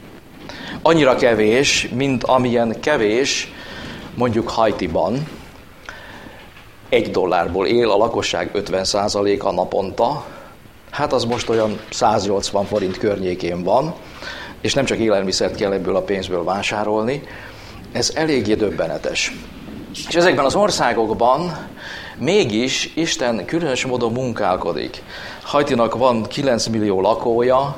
annyira 0.82 1.16
kevés, 1.16 1.90
mint 1.94 2.24
amilyen 2.24 2.80
kevés 2.80 3.52
mondjuk 4.16 4.50
Haitiban, 4.50 5.28
egy 6.90 7.12
dollárból 7.12 7.68
él 7.68 7.90
a 7.90 7.98
lakosság 7.98 8.52
50%-a 8.54 9.52
naponta, 9.52 10.26
hát 10.92 11.14
az 11.14 11.24
most 11.24 11.50
olyan 11.50 11.80
180 11.90 12.66
forint 12.66 12.98
környékén 12.98 13.64
van, 13.64 13.94
és 14.62 14.74
nem 14.74 14.86
csak 14.86 14.98
élelmiszert 14.98 15.56
kell 15.56 15.72
ebből 15.72 15.96
a 15.96 16.02
pénzből 16.02 16.44
vásárolni, 16.44 17.24
ez 17.92 18.12
eléggé 18.16 18.54
döbbenetes. 18.54 19.36
És 20.08 20.16
ezekben 20.16 20.46
az 20.46 20.56
országokban 20.56 21.68
mégis 22.18 22.92
Isten 22.96 23.46
különös 23.46 23.86
módon 23.86 24.12
munkálkodik. 24.12 25.04
Hajtinak 25.44 25.96
van 25.96 26.24
9 26.24 26.68
millió 26.68 27.02
lakója, 27.02 27.78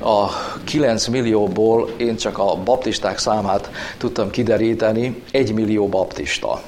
a 0.00 0.28
9 0.64 1.06
millióból 1.06 1.90
én 1.96 2.16
csak 2.16 2.38
a 2.38 2.56
baptisták 2.56 3.18
számát 3.18 3.70
tudtam 3.98 4.30
kideríteni, 4.30 5.22
1 5.30 5.54
millió 5.54 5.88
baptista. 5.88 6.62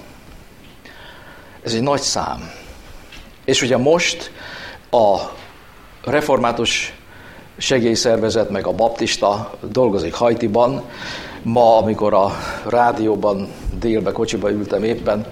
Ez 1.62 1.72
egy 1.72 1.82
nagy 1.82 2.00
szám. 2.00 2.50
És 3.44 3.62
ugye 3.62 3.76
most 3.76 4.30
a 4.90 5.16
református 6.06 6.94
segélyszervezet 7.56 8.50
meg 8.50 8.66
a 8.66 8.72
baptista 8.72 9.50
dolgozik 9.70 10.14
Hajtiban. 10.14 10.82
Ma, 11.42 11.76
amikor 11.76 12.14
a 12.14 12.32
rádióban 12.68 13.48
délbe 13.78 14.12
kocsiba 14.12 14.50
ültem 14.50 14.84
éppen, 14.84 15.26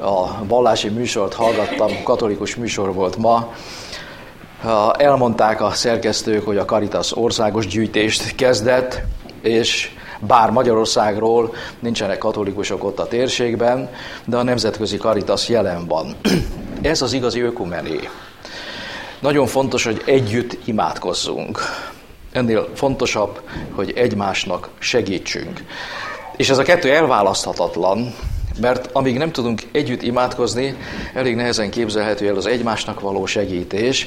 a 0.00 0.44
vallási 0.44 0.88
műsort 0.88 1.34
hallgattam, 1.34 2.02
katolikus 2.04 2.56
műsor 2.56 2.94
volt 2.94 3.16
ma, 3.16 3.52
elmondták 4.96 5.60
a 5.60 5.70
szerkesztők, 5.70 6.44
hogy 6.44 6.56
a 6.56 6.64
Caritas 6.64 7.16
országos 7.16 7.66
gyűjtést 7.66 8.34
kezdett, 8.34 9.00
és 9.42 9.90
bár 10.20 10.50
Magyarországról 10.50 11.54
nincsenek 11.80 12.18
katolikusok 12.18 12.84
ott 12.84 12.98
a 12.98 13.08
térségben, 13.08 13.90
de 14.24 14.36
a 14.36 14.42
nemzetközi 14.42 14.96
Caritas 14.96 15.48
jelen 15.48 15.86
van. 15.86 16.14
Ez 16.82 17.02
az 17.02 17.12
igazi 17.12 17.40
ökumené. 17.40 17.98
Nagyon 19.20 19.46
fontos, 19.46 19.84
hogy 19.84 20.02
együtt 20.04 20.58
imádkozzunk. 20.64 21.60
Ennél 22.32 22.68
fontosabb, 22.74 23.40
hogy 23.72 23.92
egymásnak 23.96 24.68
segítsünk. 24.78 25.64
És 26.36 26.50
ez 26.50 26.58
a 26.58 26.62
kettő 26.62 26.92
elválaszthatatlan, 26.92 28.14
mert 28.60 28.90
amíg 28.92 29.18
nem 29.18 29.32
tudunk 29.32 29.62
együtt 29.72 30.02
imádkozni, 30.02 30.76
elég 31.14 31.34
nehezen 31.34 31.70
képzelhető 31.70 32.28
el 32.28 32.36
az 32.36 32.46
egymásnak 32.46 33.00
való 33.00 33.26
segítés, 33.26 34.06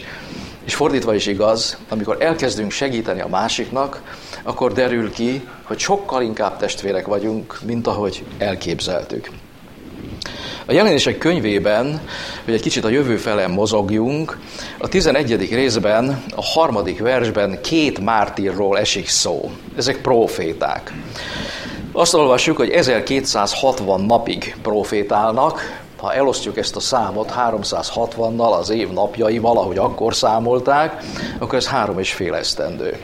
és 0.64 0.76
fordítva 0.76 1.14
is 1.16 1.26
igaz, 1.26 1.78
amikor 1.90 2.18
elkezdünk 2.20 2.72
segíteni 2.72 3.22
a 3.22 3.28
másiknak, 3.28 4.02
akkor 4.44 4.74
derül 4.74 5.12
ki, 5.12 5.48
hogy 5.64 5.80
sokkal 5.80 6.22
inkább 6.22 6.58
testvérek 6.58 7.06
vagyunk, 7.06 7.60
mint 7.66 7.88
ahogy 7.88 8.24
elképzeltük. 8.38 9.30
A 10.66 10.72
jelenések 10.72 11.18
könyvében, 11.18 12.02
hogy 12.46 12.54
egy 12.54 12.62
kicsit 12.62 12.84
a 12.84 12.90
jövő 12.90 13.18
fele 13.18 13.48
mozogjunk, 13.48 14.40
a 14.78 14.88
11. 14.88 15.54
részben, 15.54 16.24
a 16.36 16.44
harmadik 16.44 17.00
versben 17.00 17.62
két 17.62 18.00
mártírról 18.00 18.80
esik 18.80 19.08
szó. 19.08 19.52
Ezek 19.78 20.02
proféták. 20.02 20.94
Azt 21.92 22.14
olvassuk, 22.14 22.58
hogy 22.58 22.70
1260 22.70 24.02
napig 24.02 24.56
profétálnak, 24.62 25.82
ha 25.98 26.14
elosztjuk 26.14 26.58
ezt 26.58 26.76
a 26.76 26.80
számot 26.80 27.34
360-nal 27.38 28.52
az 28.60 28.70
év 28.70 28.90
napjai, 28.90 29.38
valahogy 29.38 29.78
akkor 29.78 30.16
számolták, 30.16 31.04
akkor 31.40 31.58
ez 31.58 31.68
három 31.68 32.00
és 32.00 32.14
fél 32.14 32.34
esztendő. 32.34 32.98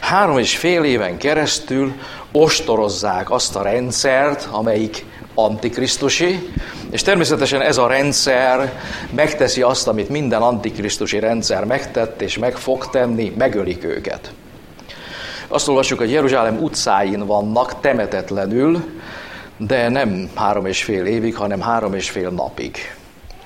Három 0.00 0.38
és 0.38 0.56
fél 0.56 0.84
éven 0.84 1.16
keresztül 1.16 1.92
ostorozzák 2.32 3.30
azt 3.30 3.56
a 3.56 3.62
rendszert, 3.62 4.48
amelyik 4.50 5.04
antikrisztusi, 5.34 6.52
És 6.94 7.02
természetesen 7.02 7.60
ez 7.60 7.76
a 7.76 7.86
rendszer 7.86 8.80
megteszi 9.10 9.62
azt, 9.62 9.88
amit 9.88 10.08
minden 10.08 10.42
antikrisztusi 10.42 11.18
rendszer 11.18 11.64
megtett 11.64 12.20
és 12.20 12.38
meg 12.38 12.56
fog 12.56 12.90
tenni, 12.90 13.32
megölik 13.38 13.84
őket. 13.84 14.32
Azt 15.48 15.68
olvassuk, 15.68 15.98
hogy 15.98 16.10
Jeruzsálem 16.10 16.62
utcáin 16.62 17.26
vannak 17.26 17.80
temetetlenül, 17.80 18.84
de 19.56 19.88
nem 19.88 20.30
három 20.34 20.66
és 20.66 20.84
fél 20.84 21.06
évig, 21.06 21.36
hanem 21.36 21.60
három 21.60 21.94
és 21.94 22.10
fél 22.10 22.30
napig. 22.30 22.76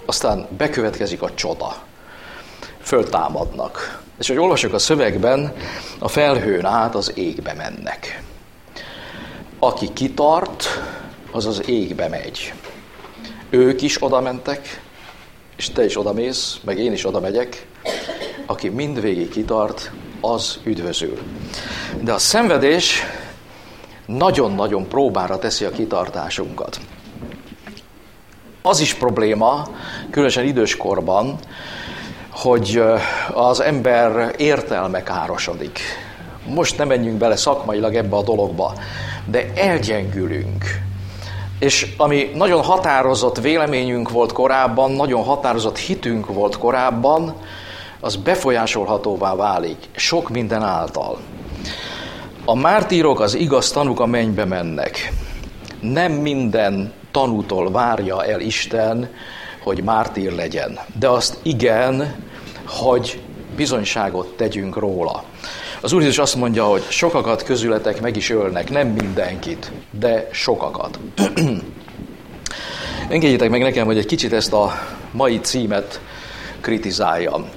Aztán 0.07 0.47
bekövetkezik 0.57 1.23
a 1.23 1.35
csoda. 1.35 1.77
Föltámadnak. 2.83 4.03
És 4.19 4.29
hogy 4.29 4.39
olvasok 4.39 4.73
a 4.73 4.79
szövegben, 4.79 5.53
a 5.99 6.09
felhőn 6.09 6.65
át 6.65 6.95
az 6.95 7.13
égbe 7.15 7.55
mennek. 7.55 8.23
Aki 9.59 9.93
kitart, 9.93 10.65
az 11.31 11.47
az 11.47 11.63
égbe 11.69 12.09
megy. 12.09 12.53
Ők 13.51 13.83
is 13.83 14.03
oda 14.03 14.21
mentek, 14.21 14.83
és 15.57 15.71
te 15.71 15.85
is 15.85 15.99
oda 15.99 16.13
mész, 16.13 16.59
meg 16.65 16.79
én 16.79 16.93
is 16.93 17.07
oda 17.07 17.21
megyek. 17.21 17.67
Aki 18.47 18.69
mindvégig 18.69 19.29
kitart, 19.29 19.91
az 20.21 20.59
üdvözül. 20.65 21.19
De 22.01 22.13
a 22.13 22.19
szenvedés 22.19 23.03
nagyon-nagyon 24.07 24.89
próbára 24.89 25.39
teszi 25.39 25.65
a 25.65 25.71
kitartásunkat. 25.71 26.81
Az 28.63 28.81
is 28.81 28.95
probléma, 28.95 29.69
különösen 30.11 30.45
időskorban, 30.45 31.39
hogy 32.31 32.83
az 33.33 33.61
ember 33.61 34.35
értelme 34.37 35.03
károsodik. 35.03 35.81
Most 36.47 36.79
nem 36.79 36.89
menjünk 36.89 37.19
bele 37.19 37.37
szakmailag 37.37 37.95
ebbe 37.95 38.17
a 38.17 38.23
dologba, 38.23 38.73
de 39.27 39.53
elgyengülünk. 39.55 40.87
És 41.59 41.95
ami 41.97 42.31
nagyon 42.35 42.63
határozott 42.63 43.39
véleményünk 43.39 44.11
volt 44.11 44.33
korábban, 44.33 44.93
nagyon 44.93 45.23
határozott 45.23 45.79
hitünk 45.79 46.27
volt 46.27 46.59
korábban, 46.59 47.35
az 48.01 48.17
befolyásolhatóvá 48.17 49.35
válik 49.35 49.77
sok 49.97 50.29
minden 50.29 50.63
által. 50.63 51.19
A 52.45 52.55
mártírok, 52.55 53.21
az 53.21 53.35
igaz 53.35 53.71
tanúk 53.71 54.01
a 54.01 54.07
mennybe 54.07 54.45
mennek. 54.45 55.13
Nem 55.81 56.13
minden 56.13 56.93
tanútól 57.11 57.71
várja 57.71 58.25
el 58.25 58.41
Isten, 58.41 59.11
hogy 59.63 59.83
mártír 59.83 60.33
legyen. 60.33 60.79
De 60.99 61.09
azt 61.09 61.39
igen, 61.43 62.25
hogy 62.67 63.21
bizonyságot 63.57 64.37
tegyünk 64.37 64.77
róla. 64.77 65.25
Az 65.81 65.93
Úr 65.93 66.01
Jézus 66.01 66.19
azt 66.19 66.35
mondja, 66.35 66.65
hogy 66.65 66.83
sokakat 66.89 67.43
közületek 67.43 68.01
meg 68.01 68.17
is 68.17 68.31
ölnek, 68.31 68.71
nem 68.71 68.89
mindenkit, 68.89 69.73
de 69.91 70.29
sokakat. 70.33 70.99
Engedjétek 73.09 73.51
meg 73.51 73.63
nekem, 73.63 73.87
hogy 73.87 73.99
egy 73.99 74.07
kicsit 74.07 74.33
ezt 74.33 74.53
a 74.53 74.73
mai 75.13 75.41
címet 75.41 76.01
kritizáljam. 76.61 77.49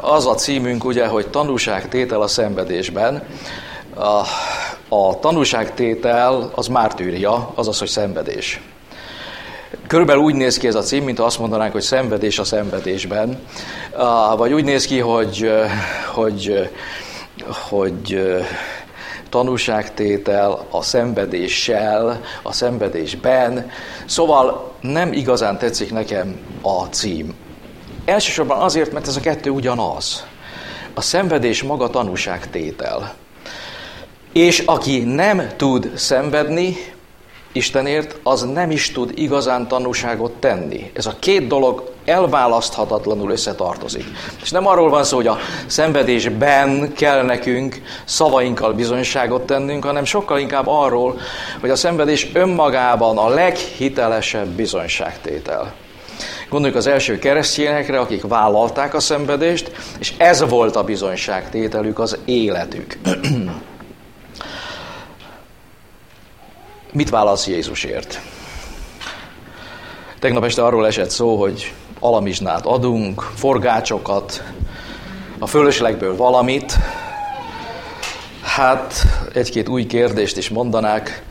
Az 0.00 0.26
a 0.26 0.34
címünk 0.34 0.84
ugye, 0.84 1.06
hogy 1.06 1.26
tanúságtétel 1.26 2.22
a 2.22 2.26
szenvedésben. 2.26 3.22
A, 3.94 4.22
a 4.88 5.18
tanúságtétel 5.20 6.50
az 6.54 6.66
mártűria, 6.66 7.52
azaz, 7.54 7.78
hogy 7.78 7.88
szenvedés. 7.88 8.60
Körülbelül 9.86 10.22
úgy 10.22 10.34
néz 10.34 10.56
ki 10.56 10.66
ez 10.66 10.74
a 10.74 10.82
cím, 10.82 11.04
mint 11.04 11.18
azt 11.18 11.38
mondanánk, 11.38 11.72
hogy 11.72 11.82
szenvedés 11.82 12.38
a 12.38 12.44
szenvedésben. 12.44 13.40
Vagy 14.36 14.52
úgy 14.52 14.64
néz 14.64 14.86
ki, 14.86 14.98
hogy, 14.98 15.52
hogy, 16.14 16.70
hogy 17.68 18.22
tanúságtétel 19.28 20.66
a 20.70 20.82
szenvedéssel, 20.82 22.20
a 22.42 22.52
szenvedésben. 22.52 23.70
Szóval 24.06 24.72
nem 24.80 25.12
igazán 25.12 25.58
tetszik 25.58 25.92
nekem 25.92 26.36
a 26.62 26.84
cím. 26.84 27.34
Elsősorban 28.04 28.60
azért, 28.60 28.92
mert 28.92 29.06
ez 29.06 29.16
a 29.16 29.20
kettő 29.20 29.50
ugyanaz. 29.50 30.26
A 30.94 31.00
szenvedés 31.00 31.62
maga 31.62 31.90
tanúságtétel. 31.90 33.14
És 34.32 34.58
aki 34.58 34.98
nem 34.98 35.48
tud 35.56 35.92
szenvedni, 35.94 36.76
Istenért, 37.52 38.16
az 38.22 38.42
nem 38.42 38.70
is 38.70 38.92
tud 38.92 39.12
igazán 39.14 39.68
tanúságot 39.68 40.32
tenni. 40.32 40.90
Ez 40.94 41.06
a 41.06 41.16
két 41.18 41.46
dolog 41.46 41.90
elválaszthatatlanul 42.04 43.30
összetartozik. 43.30 44.04
És 44.42 44.50
nem 44.50 44.66
arról 44.66 44.90
van 44.90 45.04
szó, 45.04 45.16
hogy 45.16 45.26
a 45.26 45.38
szenvedésben 45.66 46.92
kell 46.92 47.22
nekünk 47.22 47.82
szavainkkal 48.04 48.72
bizonyságot 48.72 49.42
tennünk, 49.42 49.84
hanem 49.84 50.04
sokkal 50.04 50.38
inkább 50.38 50.66
arról, 50.66 51.20
hogy 51.60 51.70
a 51.70 51.76
szenvedés 51.76 52.30
önmagában 52.32 53.18
a 53.18 53.28
leghitelesebb 53.28 54.48
bizonyságtétel. 54.48 55.72
Gondoljuk 56.48 56.78
az 56.78 56.86
első 56.86 57.18
keresztényekre, 57.18 57.98
akik 57.98 58.22
vállalták 58.22 58.94
a 58.94 59.00
szenvedést, 59.00 59.70
és 59.98 60.12
ez 60.16 60.48
volt 60.48 60.76
a 60.76 60.84
bizonyságtételük, 60.84 61.98
az 61.98 62.18
életük. 62.24 62.98
Mit 66.92 67.10
válasz 67.10 67.46
Jézusért? 67.46 68.20
Tegnap 70.18 70.44
este 70.44 70.64
arról 70.64 70.86
esett 70.86 71.10
szó, 71.10 71.36
hogy 71.40 71.72
alamizsnát 72.00 72.66
adunk, 72.66 73.20
forgácsokat, 73.34 74.42
a 75.38 75.46
fölöslegből 75.46 76.16
valamit. 76.16 76.74
Hát 78.42 78.94
egy-két 79.34 79.68
új 79.68 79.86
kérdést 79.86 80.36
is 80.36 80.48
mondanák. 80.48 81.22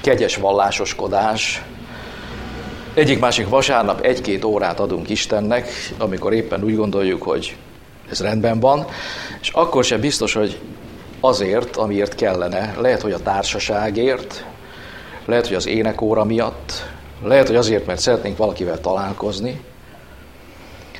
Kegyes 0.00 0.36
vallásoskodás. 0.36 1.62
Egyik-másik 2.94 3.48
vasárnap 3.48 4.00
egy-két 4.00 4.44
órát 4.44 4.80
adunk 4.80 5.08
Istennek, 5.08 5.70
amikor 5.98 6.32
éppen 6.32 6.64
úgy 6.64 6.76
gondoljuk, 6.76 7.22
hogy 7.22 7.56
ez 8.10 8.20
rendben 8.20 8.60
van, 8.60 8.86
és 9.40 9.48
akkor 9.48 9.84
se 9.84 9.98
biztos, 9.98 10.32
hogy 10.32 10.60
azért, 11.20 11.76
amiért 11.76 12.14
kellene. 12.14 12.74
Lehet, 12.80 13.02
hogy 13.02 13.12
a 13.12 13.22
társaságért, 13.22 14.44
lehet, 15.24 15.46
hogy 15.46 15.56
az 15.56 15.66
énekóra 15.66 16.24
miatt, 16.24 16.72
lehet, 17.22 17.46
hogy 17.46 17.56
azért, 17.56 17.86
mert 17.86 18.00
szeretnénk 18.00 18.36
valakivel 18.36 18.80
találkozni. 18.80 19.60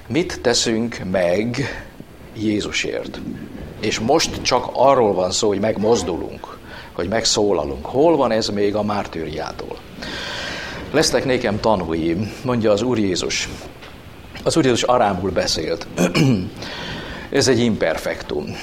Mit 0.07 0.41
teszünk 0.41 1.03
meg 1.11 1.59
Jézusért? 2.37 3.21
És 3.81 3.99
most 3.99 4.43
csak 4.43 4.69
arról 4.73 5.15
van 5.15 5.31
szó, 5.31 5.49
hogy 5.49 5.61
megmozdulunk, 5.61 6.59
hogy 6.93 7.09
megszólalunk. 7.09 7.87
Hol 7.87 8.17
van 8.17 8.31
ez 8.31 8.49
még 8.49 8.75
a 8.75 8.83
mártűriától? 8.83 9.77
Lesznek 10.91 11.25
nékem 11.25 11.61
tanúim, 11.61 12.33
mondja 12.45 12.73
az 12.73 12.83
Úr 12.83 12.99
Jézus. 12.99 13.49
Az 14.45 14.57
Úr 14.57 14.65
Jézus 14.65 14.83
arámul 14.83 15.31
beszélt. 15.31 15.87
ez 17.31 17.49
egy 17.49 17.59
imperfektum 17.59 18.57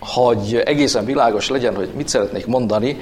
hogy 0.00 0.62
egészen 0.64 1.04
világos 1.04 1.48
legyen, 1.48 1.74
hogy 1.74 1.90
mit 1.96 2.08
szeretnék 2.08 2.46
mondani, 2.46 2.96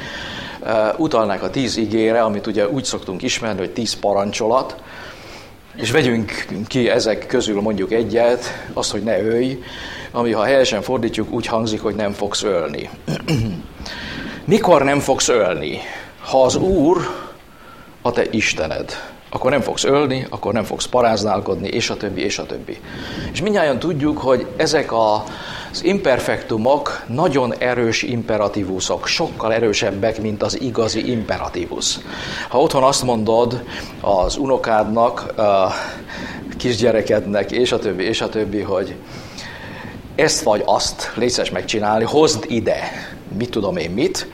utalnák 0.96 1.42
a 1.42 1.50
tíz 1.50 1.76
igére, 1.76 2.22
amit 2.22 2.46
ugye 2.46 2.68
úgy 2.68 2.84
szoktunk 2.84 3.22
ismerni, 3.22 3.58
hogy 3.58 3.70
tíz 3.70 3.94
parancsolat, 3.94 4.76
és 5.76 5.90
vegyünk 5.90 6.46
ki 6.66 6.88
ezek 6.90 7.26
közül 7.26 7.60
mondjuk 7.60 7.92
egyet, 7.92 8.44
azt, 8.72 8.90
hogy 8.90 9.02
ne 9.02 9.22
ölj, 9.22 9.62
ami 10.10 10.32
ha 10.32 10.44
helyesen 10.44 10.82
fordítjuk, 10.82 11.32
úgy 11.32 11.46
hangzik, 11.46 11.82
hogy 11.82 11.94
nem 11.94 12.12
fogsz 12.12 12.42
ölni. 12.42 12.90
Mikor 14.44 14.82
nem 14.82 15.00
fogsz 15.00 15.28
ölni? 15.28 15.78
Ha 16.20 16.42
az 16.42 16.56
Úr 16.56 16.96
a 18.02 18.10
te 18.10 18.24
Istened, 18.30 18.92
akkor 19.30 19.50
nem 19.50 19.60
fogsz 19.60 19.84
ölni, 19.84 20.26
akkor 20.30 20.52
nem 20.52 20.64
fogsz 20.64 20.86
paráználkodni, 20.86 21.68
és 21.68 21.90
a 21.90 21.96
többi, 21.96 22.20
és 22.20 22.38
a 22.38 22.46
többi. 22.46 22.78
És 23.32 23.40
mindjárt 23.40 23.78
tudjuk, 23.78 24.18
hogy 24.18 24.46
ezek 24.56 24.92
a 24.92 25.24
az 25.70 25.84
imperfektumok 25.84 27.04
nagyon 27.06 27.54
erős 27.58 28.02
imperatívusok, 28.02 29.06
sokkal 29.06 29.52
erősebbek, 29.52 30.20
mint 30.20 30.42
az 30.42 30.60
igazi 30.60 31.10
imperatívusz. 31.10 32.00
Ha 32.48 32.60
otthon 32.60 32.82
azt 32.82 33.02
mondod 33.02 33.62
az 34.00 34.36
unokádnak, 34.36 35.38
a 35.38 35.72
kisgyerekednek, 36.56 37.50
és 37.50 37.72
a 37.72 37.78
többi, 37.78 38.04
és 38.04 38.20
a 38.20 38.28
többi, 38.28 38.60
hogy 38.60 38.94
ezt 40.14 40.42
vagy 40.42 40.62
azt 40.64 41.12
létszes 41.14 41.50
megcsinálni, 41.50 42.04
hozd 42.04 42.44
ide, 42.48 42.90
mit 43.38 43.50
tudom 43.50 43.76
én 43.76 43.90
mit, 43.90 44.28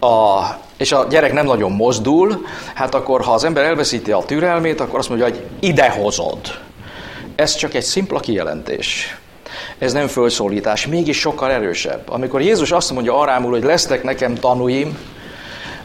a, 0.00 0.42
és 0.76 0.92
a 0.92 1.06
gyerek 1.10 1.32
nem 1.32 1.46
nagyon 1.46 1.72
mozdul, 1.72 2.46
hát 2.74 2.94
akkor, 2.94 3.22
ha 3.22 3.32
az 3.32 3.44
ember 3.44 3.64
elveszíti 3.64 4.12
a 4.12 4.22
türelmét, 4.26 4.80
akkor 4.80 4.98
azt 4.98 5.08
mondja, 5.08 5.26
hogy 5.26 5.44
ide 5.60 5.90
hozod. 5.90 6.38
Ez 7.34 7.54
csak 7.54 7.74
egy 7.74 7.82
szimpla 7.82 8.20
kijelentés. 8.20 9.18
Ez 9.78 9.92
nem 9.92 10.06
fölszólítás, 10.06 10.86
mégis 10.86 11.18
sokkal 11.18 11.50
erősebb. 11.50 12.08
Amikor 12.08 12.40
Jézus 12.40 12.72
azt 12.72 12.92
mondja 12.92 13.18
arámul, 13.18 13.50
hogy 13.50 13.64
lesztek 13.64 14.02
nekem 14.02 14.34
tanúim, 14.34 14.98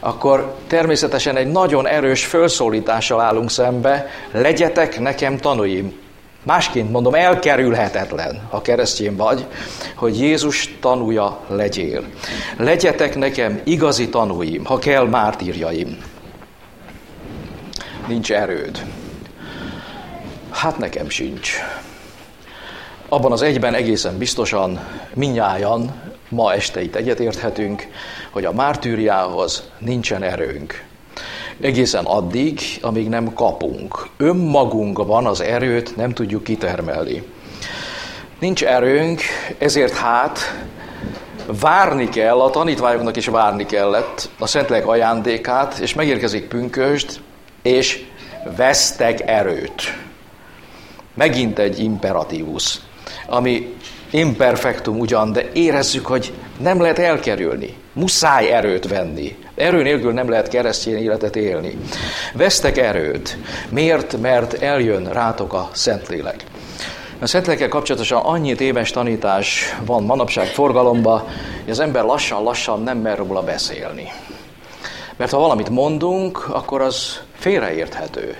akkor 0.00 0.54
természetesen 0.66 1.36
egy 1.36 1.46
nagyon 1.46 1.86
erős 1.86 2.24
fölszólítással 2.24 3.20
állunk 3.20 3.50
szembe, 3.50 4.06
legyetek 4.32 5.00
nekem 5.00 5.36
tanúim. 5.36 6.00
Másként 6.44 6.90
mondom, 6.90 7.14
elkerülhetetlen, 7.14 8.42
ha 8.50 8.62
keresztjén 8.62 9.16
vagy, 9.16 9.46
hogy 9.94 10.20
Jézus 10.20 10.74
tanúja 10.80 11.40
legyél. 11.48 12.04
Legyetek 12.56 13.16
nekem 13.16 13.60
igazi 13.64 14.08
tanúim, 14.08 14.64
ha 14.64 14.78
kell 14.78 15.06
mártírjaim. 15.08 15.98
nincs 18.06 18.32
erőd. 18.32 18.82
Hát 20.50 20.78
nekem 20.78 21.08
sincs. 21.08 21.52
Abban 23.12 23.32
az 23.32 23.42
egyben 23.42 23.74
egészen 23.74 24.18
biztosan 24.18 24.80
minnyájan 25.14 26.02
ma 26.28 26.52
este 26.52 26.82
itt 26.82 26.94
egyetérthetünk, 26.94 27.86
hogy 28.30 28.44
a 28.44 28.52
mártűriához 28.52 29.70
nincsen 29.78 30.22
erőnk. 30.22 30.84
Egészen 31.60 32.04
addig, 32.04 32.60
amíg 32.80 33.08
nem 33.08 33.32
kapunk. 33.32 34.08
Önmagunkban 34.16 35.26
az 35.26 35.40
erőt 35.40 35.96
nem 35.96 36.12
tudjuk 36.12 36.44
kitermelni. 36.44 37.22
Nincs 38.38 38.64
erőnk, 38.64 39.20
ezért 39.58 39.94
hát 39.94 40.38
várni 41.60 42.08
kell, 42.08 42.40
a 42.40 42.50
tanítványoknak 42.50 43.16
is 43.16 43.26
várni 43.26 43.66
kellett 43.66 44.30
a 44.38 44.46
Szentlélek 44.46 44.86
ajándékát, 44.86 45.78
és 45.78 45.94
megérkezik 45.94 46.48
pünkösd, 46.48 47.20
és 47.62 48.04
vesztek 48.56 49.20
erőt. 49.28 49.82
Megint 51.14 51.58
egy 51.58 51.78
imperatívus, 51.78 52.80
ami 53.26 53.74
imperfektum 54.10 54.98
ugyan, 54.98 55.32
de 55.32 55.50
érezzük, 55.52 56.06
hogy 56.06 56.32
nem 56.58 56.80
lehet 56.80 56.98
elkerülni. 56.98 57.76
Muszáj 57.92 58.52
erőt 58.52 58.88
venni. 58.88 59.36
Erő 59.54 59.82
nélkül 59.82 60.12
nem 60.12 60.28
lehet 60.28 60.48
keresztény 60.48 61.02
életet 61.02 61.36
élni. 61.36 61.78
Vesztek 62.34 62.78
erőt. 62.78 63.36
Miért? 63.68 64.20
Mert 64.20 64.62
eljön 64.62 65.12
rátok 65.12 65.52
a 65.52 65.70
Szentlélek. 65.72 66.44
A 67.20 67.26
Szentlélekkel 67.26 67.68
kapcsolatosan 67.68 68.22
annyi 68.22 68.54
éves 68.58 68.90
tanítás 68.90 69.76
van 69.84 70.04
manapság 70.04 70.46
forgalomba, 70.46 71.28
hogy 71.62 71.70
az 71.70 71.80
ember 71.80 72.04
lassan-lassan 72.04 72.82
nem 72.82 72.98
mer 72.98 73.18
róla 73.18 73.42
beszélni. 73.42 74.12
Mert 75.16 75.30
ha 75.30 75.38
valamit 75.38 75.68
mondunk, 75.68 76.48
akkor 76.48 76.80
az 76.80 77.20
félreérthető. 77.38 78.36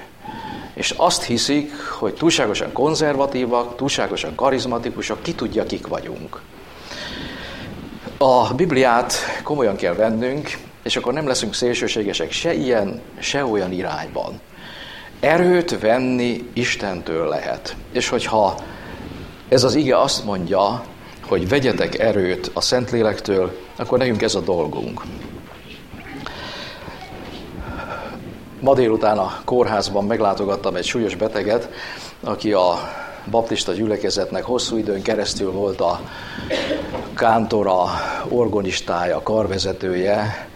És 0.74 0.90
azt 0.90 1.24
hiszik, 1.24 1.72
hogy 1.88 2.14
túlságosan 2.14 2.72
konzervatívak, 2.72 3.76
túlságosan 3.76 4.34
karizmatikusak, 4.34 5.22
ki 5.22 5.34
tudja, 5.34 5.64
kik 5.64 5.86
vagyunk. 5.86 6.40
A 8.18 8.54
Bibliát 8.54 9.14
komolyan 9.42 9.76
kell 9.76 9.94
vennünk, 9.94 10.58
és 10.82 10.96
akkor 10.96 11.12
nem 11.12 11.26
leszünk 11.26 11.54
szélsőségesek 11.54 12.30
se 12.30 12.54
ilyen, 12.54 13.00
se 13.18 13.44
olyan 13.44 13.72
irányban. 13.72 14.40
Erőt 15.20 15.80
venni 15.80 16.50
Istentől 16.52 17.28
lehet. 17.28 17.76
És 17.92 18.08
hogyha 18.08 18.58
ez 19.48 19.64
az 19.64 19.74
ige 19.74 20.00
azt 20.00 20.24
mondja, 20.24 20.84
hogy 21.26 21.48
vegyetek 21.48 21.98
erőt 21.98 22.50
a 22.52 22.60
Szentlélektől, 22.60 23.58
akkor 23.76 23.98
nekünk 23.98 24.22
ez 24.22 24.34
a 24.34 24.40
dolgunk. 24.40 25.02
Ma 28.62 28.74
délután 28.74 29.18
a 29.18 29.40
kórházban 29.44 30.04
meglátogattam 30.04 30.74
egy 30.74 30.84
súlyos 30.84 31.14
beteget, 31.14 31.68
aki 32.20 32.52
a 32.52 32.78
baptista 33.30 33.72
gyülekezetnek 33.72 34.44
hosszú 34.44 34.76
időn 34.76 35.02
keresztül 35.02 35.50
volt 35.50 35.80
a 35.80 36.00
kántora, 37.14 37.84
organistája, 38.28 39.22
karvezetője. 39.22 40.48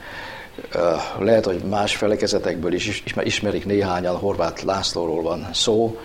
Lehet, 1.18 1.44
hogy 1.44 1.62
más 1.64 1.96
felekezetekből 1.96 2.72
is 2.72 3.02
ismerik 3.22 3.66
néhányan, 3.66 4.16
Horváth 4.16 4.64
Lászlóról 4.64 5.22
van 5.22 5.48
szó, 5.52 5.98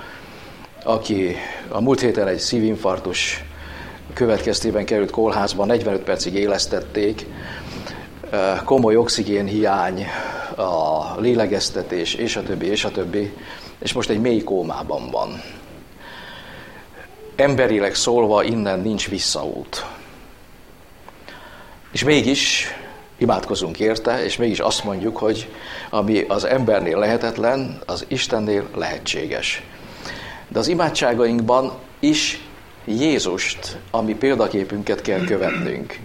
aki 0.83 1.35
a 1.69 1.81
múlt 1.81 1.99
héten 1.99 2.27
egy 2.27 2.39
szívinfarktus 2.39 3.43
következtében 4.13 4.85
került 4.85 5.11
kórházba, 5.11 5.65
45 5.65 6.01
percig 6.01 6.33
élesztették, 6.33 7.25
komoly 8.63 8.95
oxigénhiány, 8.95 10.05
a 10.61 11.15
lélegeztetés, 11.19 12.13
és 12.13 12.35
a 12.35 12.43
többi, 12.43 12.65
és 12.65 12.83
a 12.83 12.91
többi, 12.91 13.33
és 13.79 13.93
most 13.93 14.09
egy 14.09 14.21
mély 14.21 14.43
kómában 14.43 15.09
van. 15.09 15.41
Emberileg 17.35 17.95
szólva 17.95 18.43
innen 18.43 18.79
nincs 18.79 19.09
visszaút. 19.09 19.85
És 21.91 22.03
mégis 22.03 22.67
imádkozunk 23.17 23.79
érte, 23.79 24.23
és 24.23 24.37
mégis 24.37 24.59
azt 24.59 24.83
mondjuk, 24.83 25.17
hogy 25.17 25.49
ami 25.89 26.21
az 26.21 26.43
embernél 26.43 26.97
lehetetlen, 26.97 27.81
az 27.85 28.05
Istennél 28.07 28.69
lehetséges. 28.75 29.63
De 30.47 30.59
az 30.59 30.67
imádságainkban 30.67 31.73
is 31.99 32.41
Jézust, 32.85 33.77
ami 33.91 34.15
példaképünket 34.15 35.01
kell 35.01 35.23
követnünk. 35.25 35.99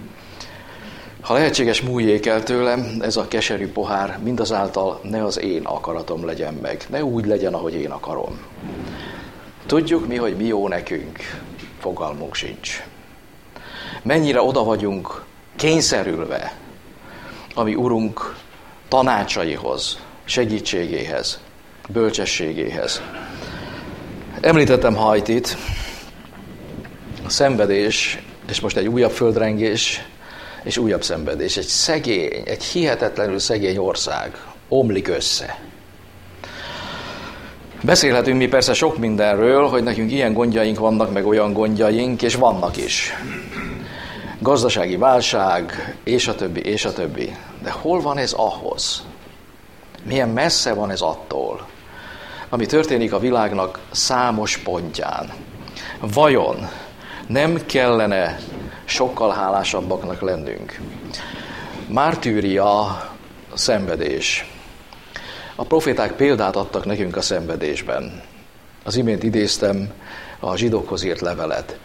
Ha 1.26 1.34
lehetséges, 1.34 1.80
múljék 1.80 2.26
el 2.26 2.42
tőlem 2.42 2.96
ez 3.00 3.16
a 3.16 3.28
keserű 3.28 3.68
pohár, 3.68 4.18
mindazáltal 4.22 5.00
ne 5.02 5.24
az 5.24 5.38
én 5.38 5.64
akaratom 5.64 6.24
legyen 6.24 6.54
meg, 6.54 6.84
ne 6.88 7.04
úgy 7.04 7.26
legyen, 7.26 7.54
ahogy 7.54 7.74
én 7.74 7.90
akarom. 7.90 8.38
Tudjuk 9.66 10.06
mi, 10.06 10.16
hogy 10.16 10.36
mi 10.36 10.44
jó 10.44 10.68
nekünk, 10.68 11.18
fogalmunk 11.78 12.34
sincs. 12.34 12.82
Mennyire 14.02 14.40
oda 14.40 14.64
vagyunk 14.64 15.24
kényszerülve, 15.56 16.56
ami 17.54 17.74
Urunk 17.74 18.36
tanácsaihoz, 18.88 19.98
segítségéhez, 20.24 21.40
bölcsességéhez. 21.88 23.02
Említettem 24.40 24.94
Hajtit, 24.94 25.56
a 27.24 27.28
szenvedés, 27.28 28.18
és 28.48 28.60
most 28.60 28.76
egy 28.76 28.88
újabb 28.88 29.12
földrengés, 29.12 30.04
és 30.66 30.78
újabb 30.78 31.04
szenvedés. 31.04 31.56
Egy 31.56 31.66
szegény, 31.66 32.42
egy 32.44 32.64
hihetetlenül 32.64 33.38
szegény 33.38 33.76
ország 33.76 34.36
omlik 34.68 35.08
össze. 35.08 35.58
Beszélhetünk 37.82 38.38
mi 38.38 38.46
persze 38.46 38.74
sok 38.74 38.98
mindenről, 38.98 39.68
hogy 39.68 39.82
nekünk 39.82 40.12
ilyen 40.12 40.32
gondjaink 40.32 40.78
vannak, 40.78 41.12
meg 41.12 41.26
olyan 41.26 41.52
gondjaink, 41.52 42.22
és 42.22 42.34
vannak 42.34 42.76
is. 42.76 43.12
Gazdasági 44.38 44.96
válság, 44.96 45.96
és 46.04 46.28
a 46.28 46.34
többi, 46.34 46.60
és 46.60 46.84
a 46.84 46.92
többi. 46.92 47.36
De 47.62 47.70
hol 47.70 48.00
van 48.00 48.18
ez 48.18 48.32
ahhoz? 48.32 49.02
Milyen 50.04 50.28
messze 50.28 50.74
van 50.74 50.90
ez 50.90 51.00
attól, 51.00 51.66
ami 52.48 52.66
történik 52.66 53.12
a 53.12 53.18
világnak 53.18 53.80
számos 53.90 54.58
pontján? 54.58 55.32
Vajon 56.00 56.68
nem 57.26 57.66
kellene 57.66 58.38
sokkal 58.86 59.30
hálásabbaknak 59.30 60.20
lennünk. 60.20 60.80
Mártűria 61.88 63.00
szenvedés. 63.54 64.50
A 65.54 65.64
proféták 65.64 66.12
példát 66.12 66.56
adtak 66.56 66.84
nekünk 66.84 67.16
a 67.16 67.20
szenvedésben. 67.20 68.22
Az 68.84 68.96
imént 68.96 69.22
idéztem 69.22 69.92
a 70.40 70.56
zsidókhoz 70.56 71.04
írt 71.04 71.20
levelet. 71.20 71.78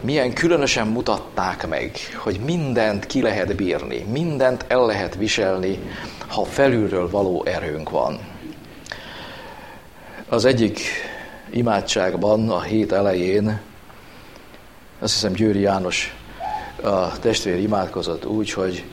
Milyen 0.00 0.32
különösen 0.32 0.86
mutatták 0.86 1.68
meg, 1.68 1.96
hogy 2.16 2.40
mindent 2.40 3.06
ki 3.06 3.22
lehet 3.22 3.56
bírni, 3.56 4.06
mindent 4.10 4.64
el 4.68 4.86
lehet 4.86 5.14
viselni, 5.14 5.78
ha 6.26 6.44
felülről 6.44 7.10
való 7.10 7.44
erőnk 7.44 7.90
van. 7.90 8.18
Az 10.28 10.44
egyik 10.44 10.80
imádságban 11.50 12.50
a 12.50 12.62
hét 12.62 12.92
elején, 12.92 13.60
azt 14.98 15.12
hiszem 15.12 15.32
Győri 15.32 15.60
János 15.60 16.16
a 16.82 17.18
testvér 17.18 17.58
imádkozott 17.58 18.26
úgy, 18.26 18.52
hogy 18.52 18.84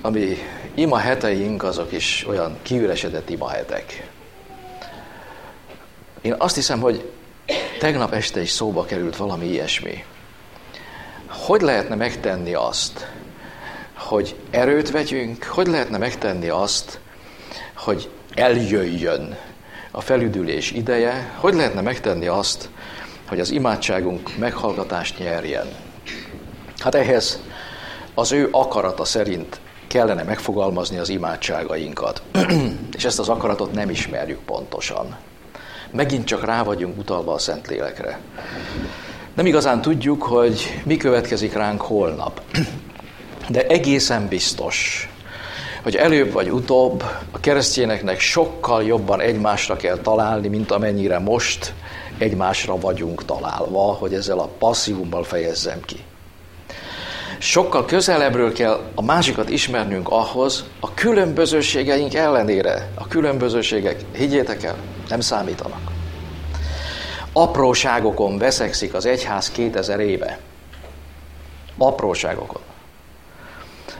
ami 0.00 0.36
ima 0.74 0.96
heteink, 0.96 1.62
azok 1.62 1.92
is 1.92 2.24
olyan 2.28 2.56
kiüresedett 2.62 3.30
ima. 3.30 3.50
Én 6.20 6.34
azt 6.38 6.54
hiszem, 6.54 6.80
hogy 6.80 7.10
tegnap 7.78 8.12
este 8.12 8.40
is 8.40 8.50
szóba 8.50 8.84
került 8.84 9.16
valami 9.16 9.46
ilyesmi. 9.46 10.04
Hogy 11.26 11.60
lehetne 11.60 11.94
megtenni 11.94 12.54
azt, 12.54 13.10
hogy 13.94 14.36
erőt 14.50 14.90
vegyünk, 14.90 15.44
hogy 15.44 15.66
lehetne 15.66 15.98
megtenni 15.98 16.48
azt, 16.48 17.00
hogy 17.74 18.10
eljöjjön 18.34 19.36
a 19.90 20.00
felüdülés 20.00 20.70
ideje, 20.70 21.34
hogy 21.36 21.54
lehetne 21.54 21.80
megtenni 21.80 22.26
azt, 22.26 22.68
hogy 23.28 23.40
az 23.40 23.50
imádságunk 23.50 24.36
meghallgatást 24.36 25.18
nyerjen. 25.18 25.85
Hát 26.86 26.94
ehhez 26.94 27.40
az 28.14 28.32
ő 28.32 28.48
akarata 28.50 29.04
szerint 29.04 29.60
kellene 29.86 30.22
megfogalmazni 30.22 30.98
az 30.98 31.08
imádságainkat. 31.08 32.22
És 32.96 33.04
ezt 33.04 33.18
az 33.18 33.28
akaratot 33.28 33.72
nem 33.72 33.90
ismerjük 33.90 34.38
pontosan. 34.38 35.16
Megint 35.90 36.24
csak 36.24 36.44
rá 36.44 36.62
vagyunk 36.62 36.98
utalva 36.98 37.32
a 37.32 37.38
Szentlélekre. 37.38 38.18
Nem 39.34 39.46
igazán 39.46 39.80
tudjuk, 39.80 40.22
hogy 40.22 40.80
mi 40.84 40.96
következik 40.96 41.52
ránk 41.52 41.80
holnap. 41.80 42.40
De 43.48 43.66
egészen 43.66 44.28
biztos, 44.28 45.08
hogy 45.82 45.96
előbb 45.96 46.32
vagy 46.32 46.50
utóbb 46.50 47.02
a 47.30 47.40
keresztényeknek 47.40 48.20
sokkal 48.20 48.84
jobban 48.84 49.20
egymásra 49.20 49.76
kell 49.76 49.96
találni, 49.96 50.48
mint 50.48 50.70
amennyire 50.70 51.18
most 51.18 51.74
egymásra 52.18 52.78
vagyunk 52.78 53.24
találva, 53.24 53.92
hogy 53.92 54.14
ezzel 54.14 54.38
a 54.38 54.50
passzívummal 54.58 55.24
fejezzem 55.24 55.80
ki. 55.80 56.04
Sokkal 57.38 57.84
közelebbről 57.84 58.52
kell 58.52 58.80
a 58.94 59.02
másikat 59.02 59.50
ismernünk 59.50 60.08
ahhoz, 60.08 60.64
a 60.80 60.94
különbözőségeink 60.94 62.14
ellenére. 62.14 62.90
A 62.94 63.06
különbözőségek, 63.06 64.00
higgyétek 64.12 64.62
el, 64.62 64.76
nem 65.08 65.20
számítanak. 65.20 65.80
Apróságokon 67.32 68.38
veszekszik 68.38 68.94
az 68.94 69.06
egyház 69.06 69.50
2000 69.50 70.00
éve. 70.00 70.38
Apróságokon. 71.78 72.60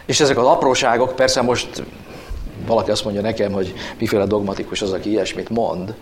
És 0.07 0.21
ezek 0.21 0.39
az 0.39 0.47
apróságok, 0.47 1.17
persze 1.17 1.43
most 1.43 1.83
valaki 2.67 2.91
azt 2.91 3.05
mondja 3.05 3.23
nekem, 3.23 3.53
hogy 3.53 3.75
miféle 3.99 4.27
dogmatikus 4.27 4.83
az, 4.83 4.93
aki 4.93 5.11
ilyesmit 5.11 5.49
mond, 5.49 5.95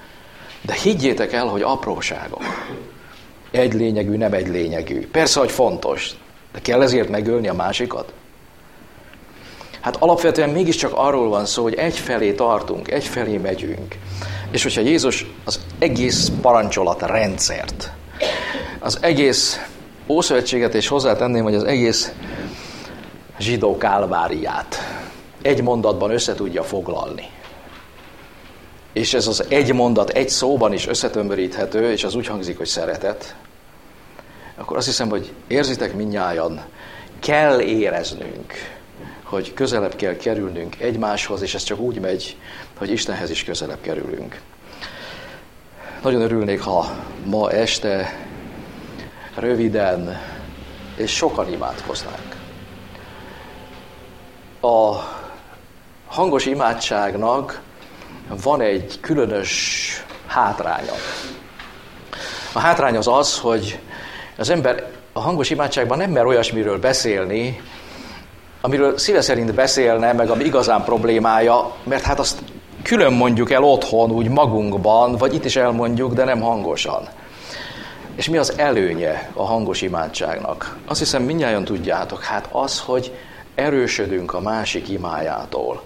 de 0.62 0.73
higgyétek 0.73 1.33
el, 1.33 1.47
hogy 1.47 1.62
apróságok. 1.62 2.42
Egy 3.51 3.75
lényegű, 3.75 4.16
nem 4.16 4.33
egy 4.33 4.49
lényegű. 4.49 5.09
Persze, 5.11 5.40
hogy 5.40 5.51
fontos, 5.51 6.14
de 6.55 6.61
kell 6.61 6.83
ezért 6.83 7.09
megölni 7.09 7.49
a 7.49 7.55
másikat? 7.55 8.12
Hát 9.81 9.97
alapvetően 9.97 10.51
mégiscsak 10.51 10.93
arról 10.95 11.29
van 11.29 11.47
szó, 11.47 11.62
hogy 11.62 11.75
egyfelé 11.75 12.33
tartunk, 12.33 12.90
egyfelé 12.90 13.37
megyünk. 13.37 13.97
És 14.51 14.62
hogyha 14.62 14.81
Jézus 14.81 15.27
az 15.45 15.61
egész 15.79 16.33
parancsolat 16.40 17.03
rendszert, 17.03 17.93
az 18.79 18.99
egész 19.01 19.61
Ószövetséget, 20.07 20.75
és 20.75 20.88
hozzátenném, 20.88 21.43
hogy 21.43 21.55
az 21.55 21.64
egész 21.64 22.12
zsidó 23.38 23.77
kálváriát 23.77 24.77
egy 25.43 25.62
mondatban 25.62 26.11
össze 26.11 26.35
tudja 26.35 26.62
foglalni. 26.62 27.31
És 28.93 29.14
ez 29.14 29.27
az 29.27 29.45
egy 29.49 29.73
mondat 29.73 30.11
egy 30.11 30.29
szóban 30.29 30.73
is 30.73 30.87
összetömöríthető, 30.87 31.90
és 31.93 32.05
az 32.05 32.14
úgy 32.14 32.27
hangzik, 32.27 32.57
hogy 32.57 32.67
szeretet, 32.67 33.35
akkor 34.57 34.77
azt 34.77 34.87
hiszem, 34.87 35.09
hogy 35.09 35.33
érzitek 35.47 35.95
minnyáján, 35.95 36.64
kell 37.21 37.61
éreznünk, 37.61 38.53
hogy 39.23 39.55
közelebb 39.55 39.97
kell 39.97 40.17
kerülnünk 40.17 40.81
egymáshoz, 40.81 41.43
és 41.43 41.55
ez 41.55 41.62
csak 41.62 41.79
úgy 41.79 42.01
megy, 42.01 42.37
hogy 42.79 42.90
Istenhez 42.90 43.31
is 43.31 43.45
közelebb 43.45 43.81
kerülünk. 43.81 44.40
Nagyon 46.03 46.21
örülnék, 46.21 46.61
ha 46.61 46.90
ma 47.25 47.51
este 47.51 48.19
röviden 49.35 50.21
és 50.97 51.17
sokan 51.17 51.53
imádkoznánk. 51.53 52.37
A 54.61 54.95
hangos 56.07 56.47
imádságnak 56.47 57.61
van 58.43 58.61
egy 58.61 58.99
különös 59.01 60.05
hátránya. 60.27 60.93
A 62.53 62.59
hátrány 62.59 62.97
az 62.97 63.09
az, 63.09 63.38
hogy 63.38 63.79
az 64.38 64.51
ember 64.51 64.87
a 65.12 65.20
hangos 65.20 65.51
imádságban 65.51 65.99
nem 65.99 66.11
mer 66.11 66.27
olyasmiről 66.27 66.79
beszélni, 66.79 67.61
amiről 68.61 68.99
szíve 68.99 69.20
szerint 69.20 69.55
beszélne, 69.55 70.12
meg 70.12 70.31
ami 70.31 70.44
igazán 70.44 70.85
problémája, 70.85 71.75
mert 71.83 72.03
hát 72.03 72.18
azt 72.18 72.38
külön 72.83 73.12
mondjuk 73.12 73.51
el 73.51 73.62
otthon, 73.62 74.11
úgy 74.11 74.29
magunkban, 74.29 75.16
vagy 75.16 75.35
itt 75.35 75.44
is 75.44 75.57
elmondjuk, 75.57 76.12
de 76.12 76.25
nem 76.25 76.40
hangosan. 76.40 77.09
És 78.14 78.29
mi 78.29 78.37
az 78.37 78.59
előnye 78.59 79.31
a 79.35 79.44
hangos 79.44 79.83
imádságnak? 79.83 80.77
Azt 80.87 80.99
hiszem, 80.99 81.23
mindjárt 81.23 81.64
tudjátok, 81.64 82.23
hát 82.23 82.49
az, 82.53 82.81
hogy 82.81 83.12
erősödünk 83.55 84.35
a 84.35 84.40
másik 84.40 84.88
imájától. 84.88 85.83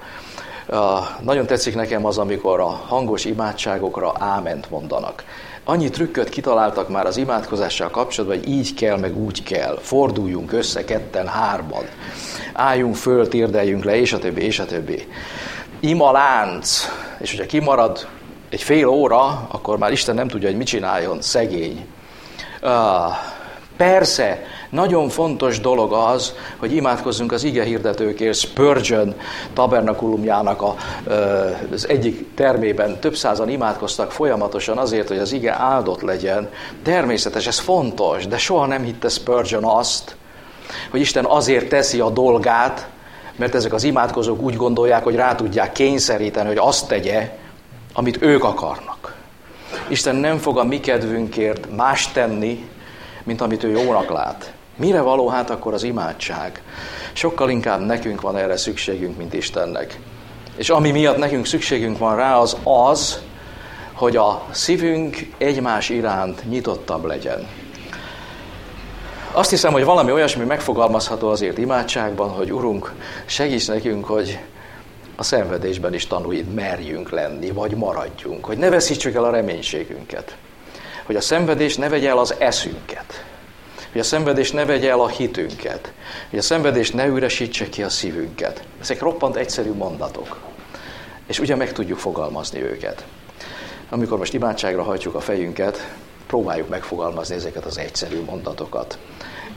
Nagyon 1.20 1.46
tetszik 1.46 1.74
nekem 1.74 2.04
az, 2.04 2.18
amikor 2.18 2.60
a 2.60 2.66
hangos 2.66 3.24
imádságokra 3.24 4.12
áment 4.18 4.70
mondanak. 4.70 5.24
Annyi 5.70 5.90
trükköt 5.90 6.28
kitaláltak 6.28 6.88
már 6.88 7.06
az 7.06 7.16
imádkozással 7.16 7.90
kapcsolatban, 7.90 8.38
hogy 8.38 8.48
így 8.48 8.74
kell, 8.74 8.98
meg 8.98 9.16
úgy 9.16 9.42
kell. 9.42 9.78
Forduljunk 9.82 10.52
össze 10.52 10.84
ketten, 10.84 11.26
hárman. 11.26 11.84
Álljunk 12.52 12.96
föl, 12.96 13.28
térdeljünk 13.28 13.84
le, 13.84 13.96
és 13.96 14.12
a 14.12 14.18
többi, 14.18 14.42
és 14.42 14.58
a 14.58 14.64
többi. 14.64 15.06
Ima 15.80 16.12
lánc, 16.12 16.88
és 17.18 17.30
hogyha 17.30 17.46
kimarad 17.46 18.08
egy 18.50 18.62
fél 18.62 18.86
óra, 18.86 19.46
akkor 19.50 19.78
már 19.78 19.92
Isten 19.92 20.14
nem 20.14 20.28
tudja, 20.28 20.48
hogy 20.48 20.56
mit 20.56 20.66
csináljon, 20.66 21.22
szegény. 21.22 21.86
Uh, 22.62 22.70
persze, 23.78 24.42
nagyon 24.70 25.08
fontos 25.08 25.60
dolog 25.60 25.92
az, 25.92 26.34
hogy 26.56 26.74
imádkozzunk 26.74 27.32
az 27.32 27.44
ige 27.44 27.64
hirdetőkért. 27.64 28.36
Spurgeon 28.36 29.14
tabernakulumjának 29.52 30.62
a, 30.62 30.74
az 31.72 31.88
egyik 31.88 32.34
termében 32.34 33.00
több 33.00 33.14
százan 33.14 33.48
imádkoztak 33.48 34.12
folyamatosan 34.12 34.78
azért, 34.78 35.08
hogy 35.08 35.18
az 35.18 35.32
ige 35.32 35.52
áldott 35.52 36.00
legyen. 36.00 36.48
Természetes, 36.82 37.46
ez 37.46 37.58
fontos, 37.58 38.26
de 38.26 38.38
soha 38.38 38.66
nem 38.66 38.82
hitte 38.82 39.08
Spurgeon 39.08 39.64
azt, 39.64 40.16
hogy 40.90 41.00
Isten 41.00 41.24
azért 41.24 41.68
teszi 41.68 42.00
a 42.00 42.10
dolgát, 42.10 42.88
mert 43.36 43.54
ezek 43.54 43.72
az 43.72 43.84
imádkozók 43.84 44.42
úgy 44.42 44.56
gondolják, 44.56 45.04
hogy 45.04 45.14
rá 45.14 45.34
tudják 45.34 45.72
kényszeríteni, 45.72 46.48
hogy 46.48 46.58
azt 46.60 46.88
tegye, 46.88 47.36
amit 47.92 48.22
ők 48.22 48.44
akarnak. 48.44 49.14
Isten 49.88 50.16
nem 50.16 50.38
fog 50.38 50.58
a 50.58 50.64
mi 50.64 50.80
kedvünkért 50.80 51.76
más 51.76 52.12
tenni, 52.12 52.68
mint 53.28 53.40
amit 53.40 53.64
ő 53.64 53.70
jónak 53.70 54.10
lát. 54.10 54.52
Mire 54.76 55.00
való 55.00 55.28
hát 55.28 55.50
akkor 55.50 55.74
az 55.74 55.82
imádság? 55.82 56.62
Sokkal 57.12 57.50
inkább 57.50 57.80
nekünk 57.80 58.20
van 58.20 58.36
erre 58.36 58.56
szükségünk, 58.56 59.16
mint 59.16 59.34
Istennek. 59.34 60.00
És 60.56 60.70
ami 60.70 60.90
miatt 60.90 61.16
nekünk 61.16 61.46
szükségünk 61.46 61.98
van 61.98 62.16
rá, 62.16 62.36
az 62.36 62.56
az, 62.62 63.18
hogy 63.92 64.16
a 64.16 64.46
szívünk 64.50 65.16
egymás 65.38 65.88
iránt 65.88 66.48
nyitottabb 66.48 67.04
legyen. 67.04 67.48
Azt 69.32 69.50
hiszem, 69.50 69.72
hogy 69.72 69.84
valami 69.84 70.12
olyasmi 70.12 70.44
megfogalmazható 70.44 71.28
azért 71.28 71.58
imádságban, 71.58 72.28
hogy 72.28 72.52
Urunk, 72.52 72.92
segíts 73.26 73.68
nekünk, 73.68 74.04
hogy 74.04 74.38
a 75.16 75.22
szenvedésben 75.22 75.94
is 75.94 76.06
tanulj, 76.06 76.44
merjünk 76.54 77.10
lenni, 77.10 77.50
vagy 77.50 77.74
maradjunk, 77.74 78.44
hogy 78.44 78.58
ne 78.58 78.70
veszítsük 78.70 79.14
el 79.14 79.24
a 79.24 79.30
reménységünket, 79.30 80.36
hogy 81.08 81.16
a 81.16 81.20
szenvedés 81.20 81.76
ne 81.76 81.88
vegye 81.88 82.08
el 82.08 82.18
az 82.18 82.34
eszünket, 82.38 83.24
hogy 83.92 84.00
a 84.00 84.04
szenvedés 84.04 84.50
ne 84.50 84.64
vegye 84.64 84.90
el 84.90 85.00
a 85.00 85.08
hitünket, 85.08 85.92
hogy 86.30 86.38
a 86.38 86.42
szenvedés 86.42 86.90
ne 86.90 87.06
üresítse 87.06 87.68
ki 87.68 87.82
a 87.82 87.88
szívünket. 87.88 88.62
Ezek 88.80 89.00
roppant 89.00 89.36
egyszerű 89.36 89.72
mondatok, 89.72 90.40
és 91.26 91.38
ugye 91.38 91.56
meg 91.56 91.72
tudjuk 91.72 91.98
fogalmazni 91.98 92.62
őket. 92.62 93.04
Amikor 93.88 94.18
most 94.18 94.34
imádságra 94.34 94.82
hajtjuk 94.82 95.14
a 95.14 95.20
fejünket, 95.20 95.88
próbáljuk 96.26 96.68
megfogalmazni 96.68 97.34
ezeket 97.34 97.64
az 97.64 97.78
egyszerű 97.78 98.22
mondatokat. 98.24 98.98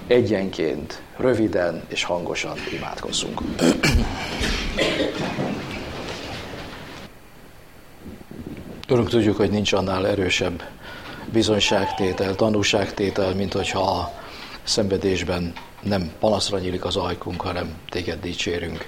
Egyenként, 0.07 1.01
röviden 1.17 1.83
és 1.87 2.03
hangosan 2.03 2.57
imádkozzunk. 2.77 3.41
Örök 8.87 9.09
tudjuk, 9.09 9.37
hogy 9.37 9.49
nincs 9.49 9.73
annál 9.73 10.07
erősebb 10.07 10.63
bizonyságtétel, 11.31 12.35
tanúságtétel, 12.35 13.35
mint 13.35 13.53
hogyha 13.53 13.79
a 13.79 14.11
szenvedésben 14.63 15.53
nem 15.81 16.11
panaszra 16.19 16.59
nyílik 16.59 16.85
az 16.85 16.95
ajkunk, 16.95 17.41
hanem 17.41 17.73
téged 17.89 18.21
dicsérünk. 18.21 18.87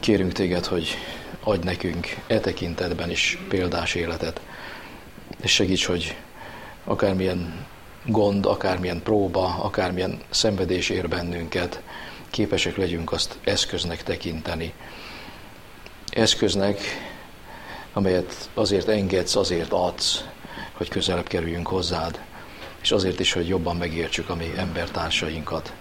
Kérünk 0.00 0.32
téged, 0.32 0.64
hogy 0.66 0.96
adj 1.42 1.64
nekünk 1.64 2.16
e 2.26 2.40
tekintetben 2.40 3.10
is 3.10 3.38
példás 3.48 3.94
életet, 3.94 4.40
és 5.42 5.52
segíts, 5.52 5.86
hogy 5.86 6.16
akármilyen 6.84 7.66
gond, 8.06 8.46
akármilyen 8.46 9.02
próba, 9.02 9.56
akármilyen 9.62 10.20
szenvedés 10.30 10.88
ér 10.88 11.08
bennünket, 11.08 11.82
képesek 12.30 12.76
legyünk 12.76 13.12
azt 13.12 13.38
eszköznek 13.44 14.02
tekinteni. 14.02 14.72
Eszköznek, 16.10 16.80
amelyet 17.92 18.50
azért 18.54 18.88
engedsz, 18.88 19.36
azért 19.36 19.72
adsz, 19.72 20.24
hogy 20.80 20.88
közelebb 20.88 21.26
kerüljünk 21.26 21.66
hozzád, 21.66 22.20
és 22.82 22.92
azért 22.92 23.20
is, 23.20 23.32
hogy 23.32 23.48
jobban 23.48 23.76
megértsük 23.76 24.28
a 24.28 24.34
mi 24.34 24.52
embertársainkat. 24.56 25.72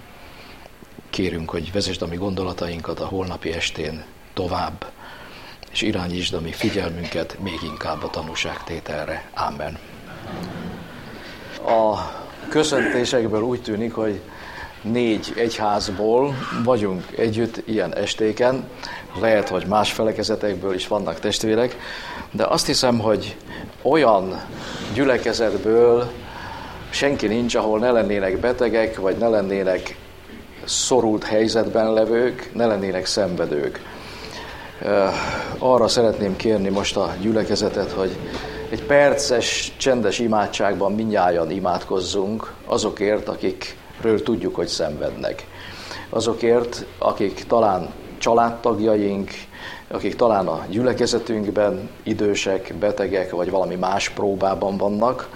Kérünk, 1.09 1.49
hogy 1.49 1.71
vezesd 1.71 2.01
a 2.01 2.07
mi 2.07 2.15
gondolatainkat 2.15 2.99
a 2.99 3.05
holnapi 3.05 3.53
estén 3.53 4.03
tovább, 4.33 4.91
és 5.71 5.81
irányítsd 5.81 6.33
a 6.33 6.41
mi 6.41 6.51
figyelmünket 6.51 7.37
még 7.39 7.59
inkább 7.63 8.03
a 8.03 8.09
tanúságtételre. 8.09 9.29
Amen. 9.33 9.77
A 11.65 11.97
köszöntésekből 12.49 13.41
úgy 13.41 13.61
tűnik, 13.61 13.93
hogy 13.93 14.21
négy 14.81 15.33
egyházból 15.35 16.35
vagyunk 16.63 17.03
együtt 17.17 17.61
ilyen 17.65 17.95
estéken. 17.95 18.69
Lehet, 19.19 19.49
hogy 19.49 19.65
más 19.65 19.91
felekezetekből 19.91 20.73
is 20.73 20.87
vannak 20.87 21.19
testvérek, 21.19 21.77
de 22.31 22.45
azt 22.45 22.65
hiszem, 22.65 22.99
hogy 22.99 23.37
olyan 23.81 24.41
gyülekezetből 24.93 26.11
senki 26.89 27.27
nincs, 27.27 27.55
ahol 27.55 27.79
ne 27.79 27.91
lennének 27.91 28.39
betegek, 28.39 28.99
vagy 28.99 29.17
ne 29.17 29.27
lennének 29.27 29.97
szorult 30.65 31.23
helyzetben 31.23 31.93
levők, 31.93 32.49
ne 32.53 32.65
lennének 32.65 33.05
szenvedők. 33.05 33.81
Arra 35.57 35.87
szeretném 35.87 36.35
kérni 36.35 36.69
most 36.69 36.97
a 36.97 37.13
gyülekezetet, 37.21 37.91
hogy 37.91 38.17
egy 38.69 38.83
perces, 38.83 39.73
csendes 39.77 40.19
imádságban 40.19 40.93
mindnyájan 40.93 41.51
imádkozzunk 41.51 42.53
azokért, 42.65 43.27
akikről 43.99 44.23
tudjuk, 44.23 44.55
hogy 44.55 44.67
szenvednek. 44.67 45.47
azokért, 46.09 46.85
akik 46.97 47.43
talán 47.47 47.89
családtagjaink, 48.17 49.29
akik 49.87 50.15
talán 50.15 50.47
a 50.47 50.65
gyülekezetünkben 50.69 51.89
idősek, 52.03 52.73
betegek, 52.79 53.31
vagy 53.31 53.49
valami 53.49 53.75
más 53.75 54.09
próbában 54.09 54.77
vannak, 54.77 55.29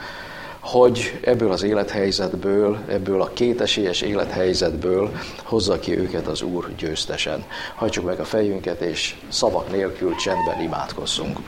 hogy 0.59 1.19
ebből 1.23 1.51
az 1.51 1.63
élethelyzetből, 1.63 2.77
ebből 2.87 3.21
a 3.21 3.31
kétesélyes 3.33 4.01
élethelyzetből 4.01 5.11
hozza 5.43 5.79
ki 5.79 5.97
őket 5.97 6.27
az 6.27 6.41
Úr 6.41 6.75
győztesen. 6.75 7.43
Hajtsuk 7.75 8.05
meg 8.05 8.19
a 8.19 8.25
fejünket, 8.25 8.81
és 8.81 9.15
szavak 9.29 9.71
nélkül 9.71 10.15
csendben 10.15 10.61
imádkozzunk. 10.61 11.39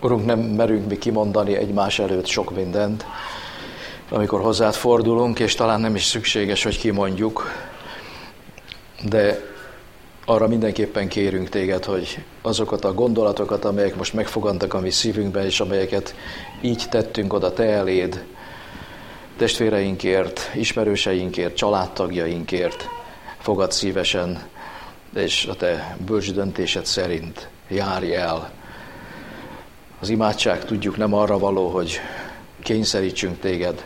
Urunk, 0.00 0.26
nem 0.26 0.38
merünk 0.38 0.88
mi 0.88 0.98
kimondani 0.98 1.56
egymás 1.56 1.98
előtt 1.98 2.26
sok 2.26 2.54
mindent, 2.54 3.04
amikor 4.08 4.40
hozzád 4.40 4.74
fordulunk, 4.74 5.38
és 5.38 5.54
talán 5.54 5.80
nem 5.80 5.94
is 5.94 6.04
szükséges, 6.04 6.62
hogy 6.62 6.78
kimondjuk, 6.78 7.50
de 9.04 9.54
arra 10.24 10.48
mindenképpen 10.48 11.08
kérünk 11.08 11.48
téged, 11.48 11.84
hogy 11.84 12.24
azokat 12.42 12.84
a 12.84 12.94
gondolatokat, 12.94 13.64
amelyek 13.64 13.96
most 13.96 14.12
megfogantak 14.12 14.74
a 14.74 14.80
mi 14.80 14.90
szívünkben, 14.90 15.44
és 15.44 15.60
amelyeket 15.60 16.14
így 16.60 16.84
tettünk 16.90 17.32
oda 17.32 17.52
te 17.52 17.64
eléd, 17.64 18.24
testvéreinkért, 19.36 20.50
ismerőseinkért, 20.54 21.56
családtagjainkért, 21.56 22.88
fogad 23.38 23.72
szívesen, 23.72 24.42
és 25.14 25.46
a 25.50 25.54
te 25.54 25.96
bölcs 26.06 26.32
döntésed 26.32 26.86
szerint 26.86 27.48
járj 27.68 28.14
el. 28.14 28.50
Az 30.00 30.08
imádság 30.08 30.64
tudjuk 30.64 30.96
nem 30.96 31.14
arra 31.14 31.38
való, 31.38 31.68
hogy 31.68 32.00
kényszerítsünk 32.66 33.38
téged, 33.40 33.84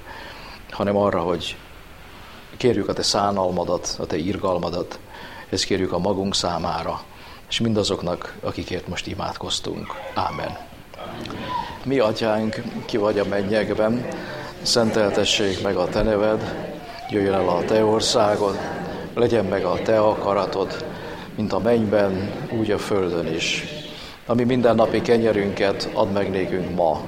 hanem 0.70 0.96
arra, 0.96 1.20
hogy 1.20 1.56
kérjük 2.56 2.88
a 2.88 2.92
te 2.92 3.02
szánalmadat, 3.02 3.96
a 3.98 4.06
te 4.06 4.16
irgalmadat, 4.16 4.98
ezt 5.50 5.64
kérjük 5.64 5.92
a 5.92 5.98
magunk 5.98 6.34
számára, 6.34 7.02
és 7.48 7.60
mindazoknak, 7.60 8.36
akikért 8.40 8.88
most 8.88 9.06
imádkoztunk. 9.06 9.86
Ámen. 10.14 10.58
Mi, 11.84 11.98
atyánk, 11.98 12.62
ki 12.84 12.96
vagy 12.96 13.18
a 13.18 13.24
mennyekben, 13.24 14.06
szenteltessék 14.62 15.62
meg 15.62 15.76
a 15.76 15.88
te 15.88 16.02
neved, 16.02 16.72
jöjjön 17.10 17.34
el 17.34 17.48
a 17.48 17.64
te 17.64 17.84
országod, 17.84 18.58
legyen 19.14 19.44
meg 19.44 19.64
a 19.64 19.82
te 19.82 20.00
akaratod, 20.00 20.84
mint 21.34 21.52
a 21.52 21.58
mennyben, 21.58 22.32
úgy 22.58 22.70
a 22.70 22.78
földön 22.78 23.34
is. 23.34 23.64
Ami 24.26 24.44
mindennapi 24.44 25.02
kenyerünket 25.02 25.90
add 25.94 26.08
meg 26.08 26.30
nékünk 26.30 26.74
ma, 26.74 27.00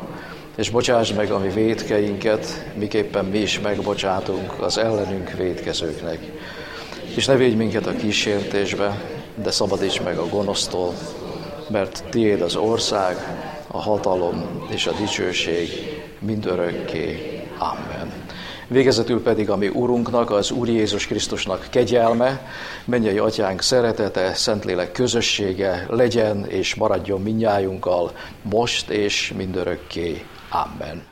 és 0.57 0.71
bocsáss 0.71 1.13
meg 1.13 1.31
a 1.31 1.39
mi 1.39 1.49
védkeinket, 1.49 2.65
miképpen 2.75 3.25
mi 3.25 3.39
is 3.39 3.61
megbocsátunk 3.61 4.63
az 4.63 4.79
ellenünk 4.79 5.31
védkezőknek 5.31 6.19
és 7.15 7.27
ne 7.27 7.37
védj 7.37 7.55
minket 7.55 7.87
a 7.87 7.97
kísértésbe, 7.97 9.03
de 9.35 9.51
szabadíts 9.51 10.03
meg 10.03 10.19
a 10.19 10.29
gonosztól, 10.29 10.95
mert 11.69 12.05
tiéd 12.11 12.41
az 12.41 12.57
ország, 12.57 13.17
a 13.67 13.81
hatalom 13.81 14.67
és 14.71 14.87
a 14.87 14.93
dicsőség 14.93 15.69
mindörökké. 16.19 17.41
Amen. 17.59 18.13
Végezetül 18.69 19.23
pedig 19.23 19.51
a 19.51 19.57
mi 19.57 19.69
Urunknak, 19.69 20.31
az 20.31 20.51
Úr 20.51 20.69
Jézus 20.69 21.07
Krisztusnak 21.07 21.67
kegyelme, 21.71 22.47
mennyei 22.85 23.19
atyánk 23.19 23.63
szeretete, 23.63 24.35
Szentlélek 24.35 24.93
közössége 24.93 25.87
legyen 25.91 26.47
és 26.49 26.75
maradjon 26.75 27.23
minnyájunkkal 27.23 28.13
most 28.43 28.91
és 28.91 29.33
mindörökké. 29.37 30.25
Amen. 30.53 31.12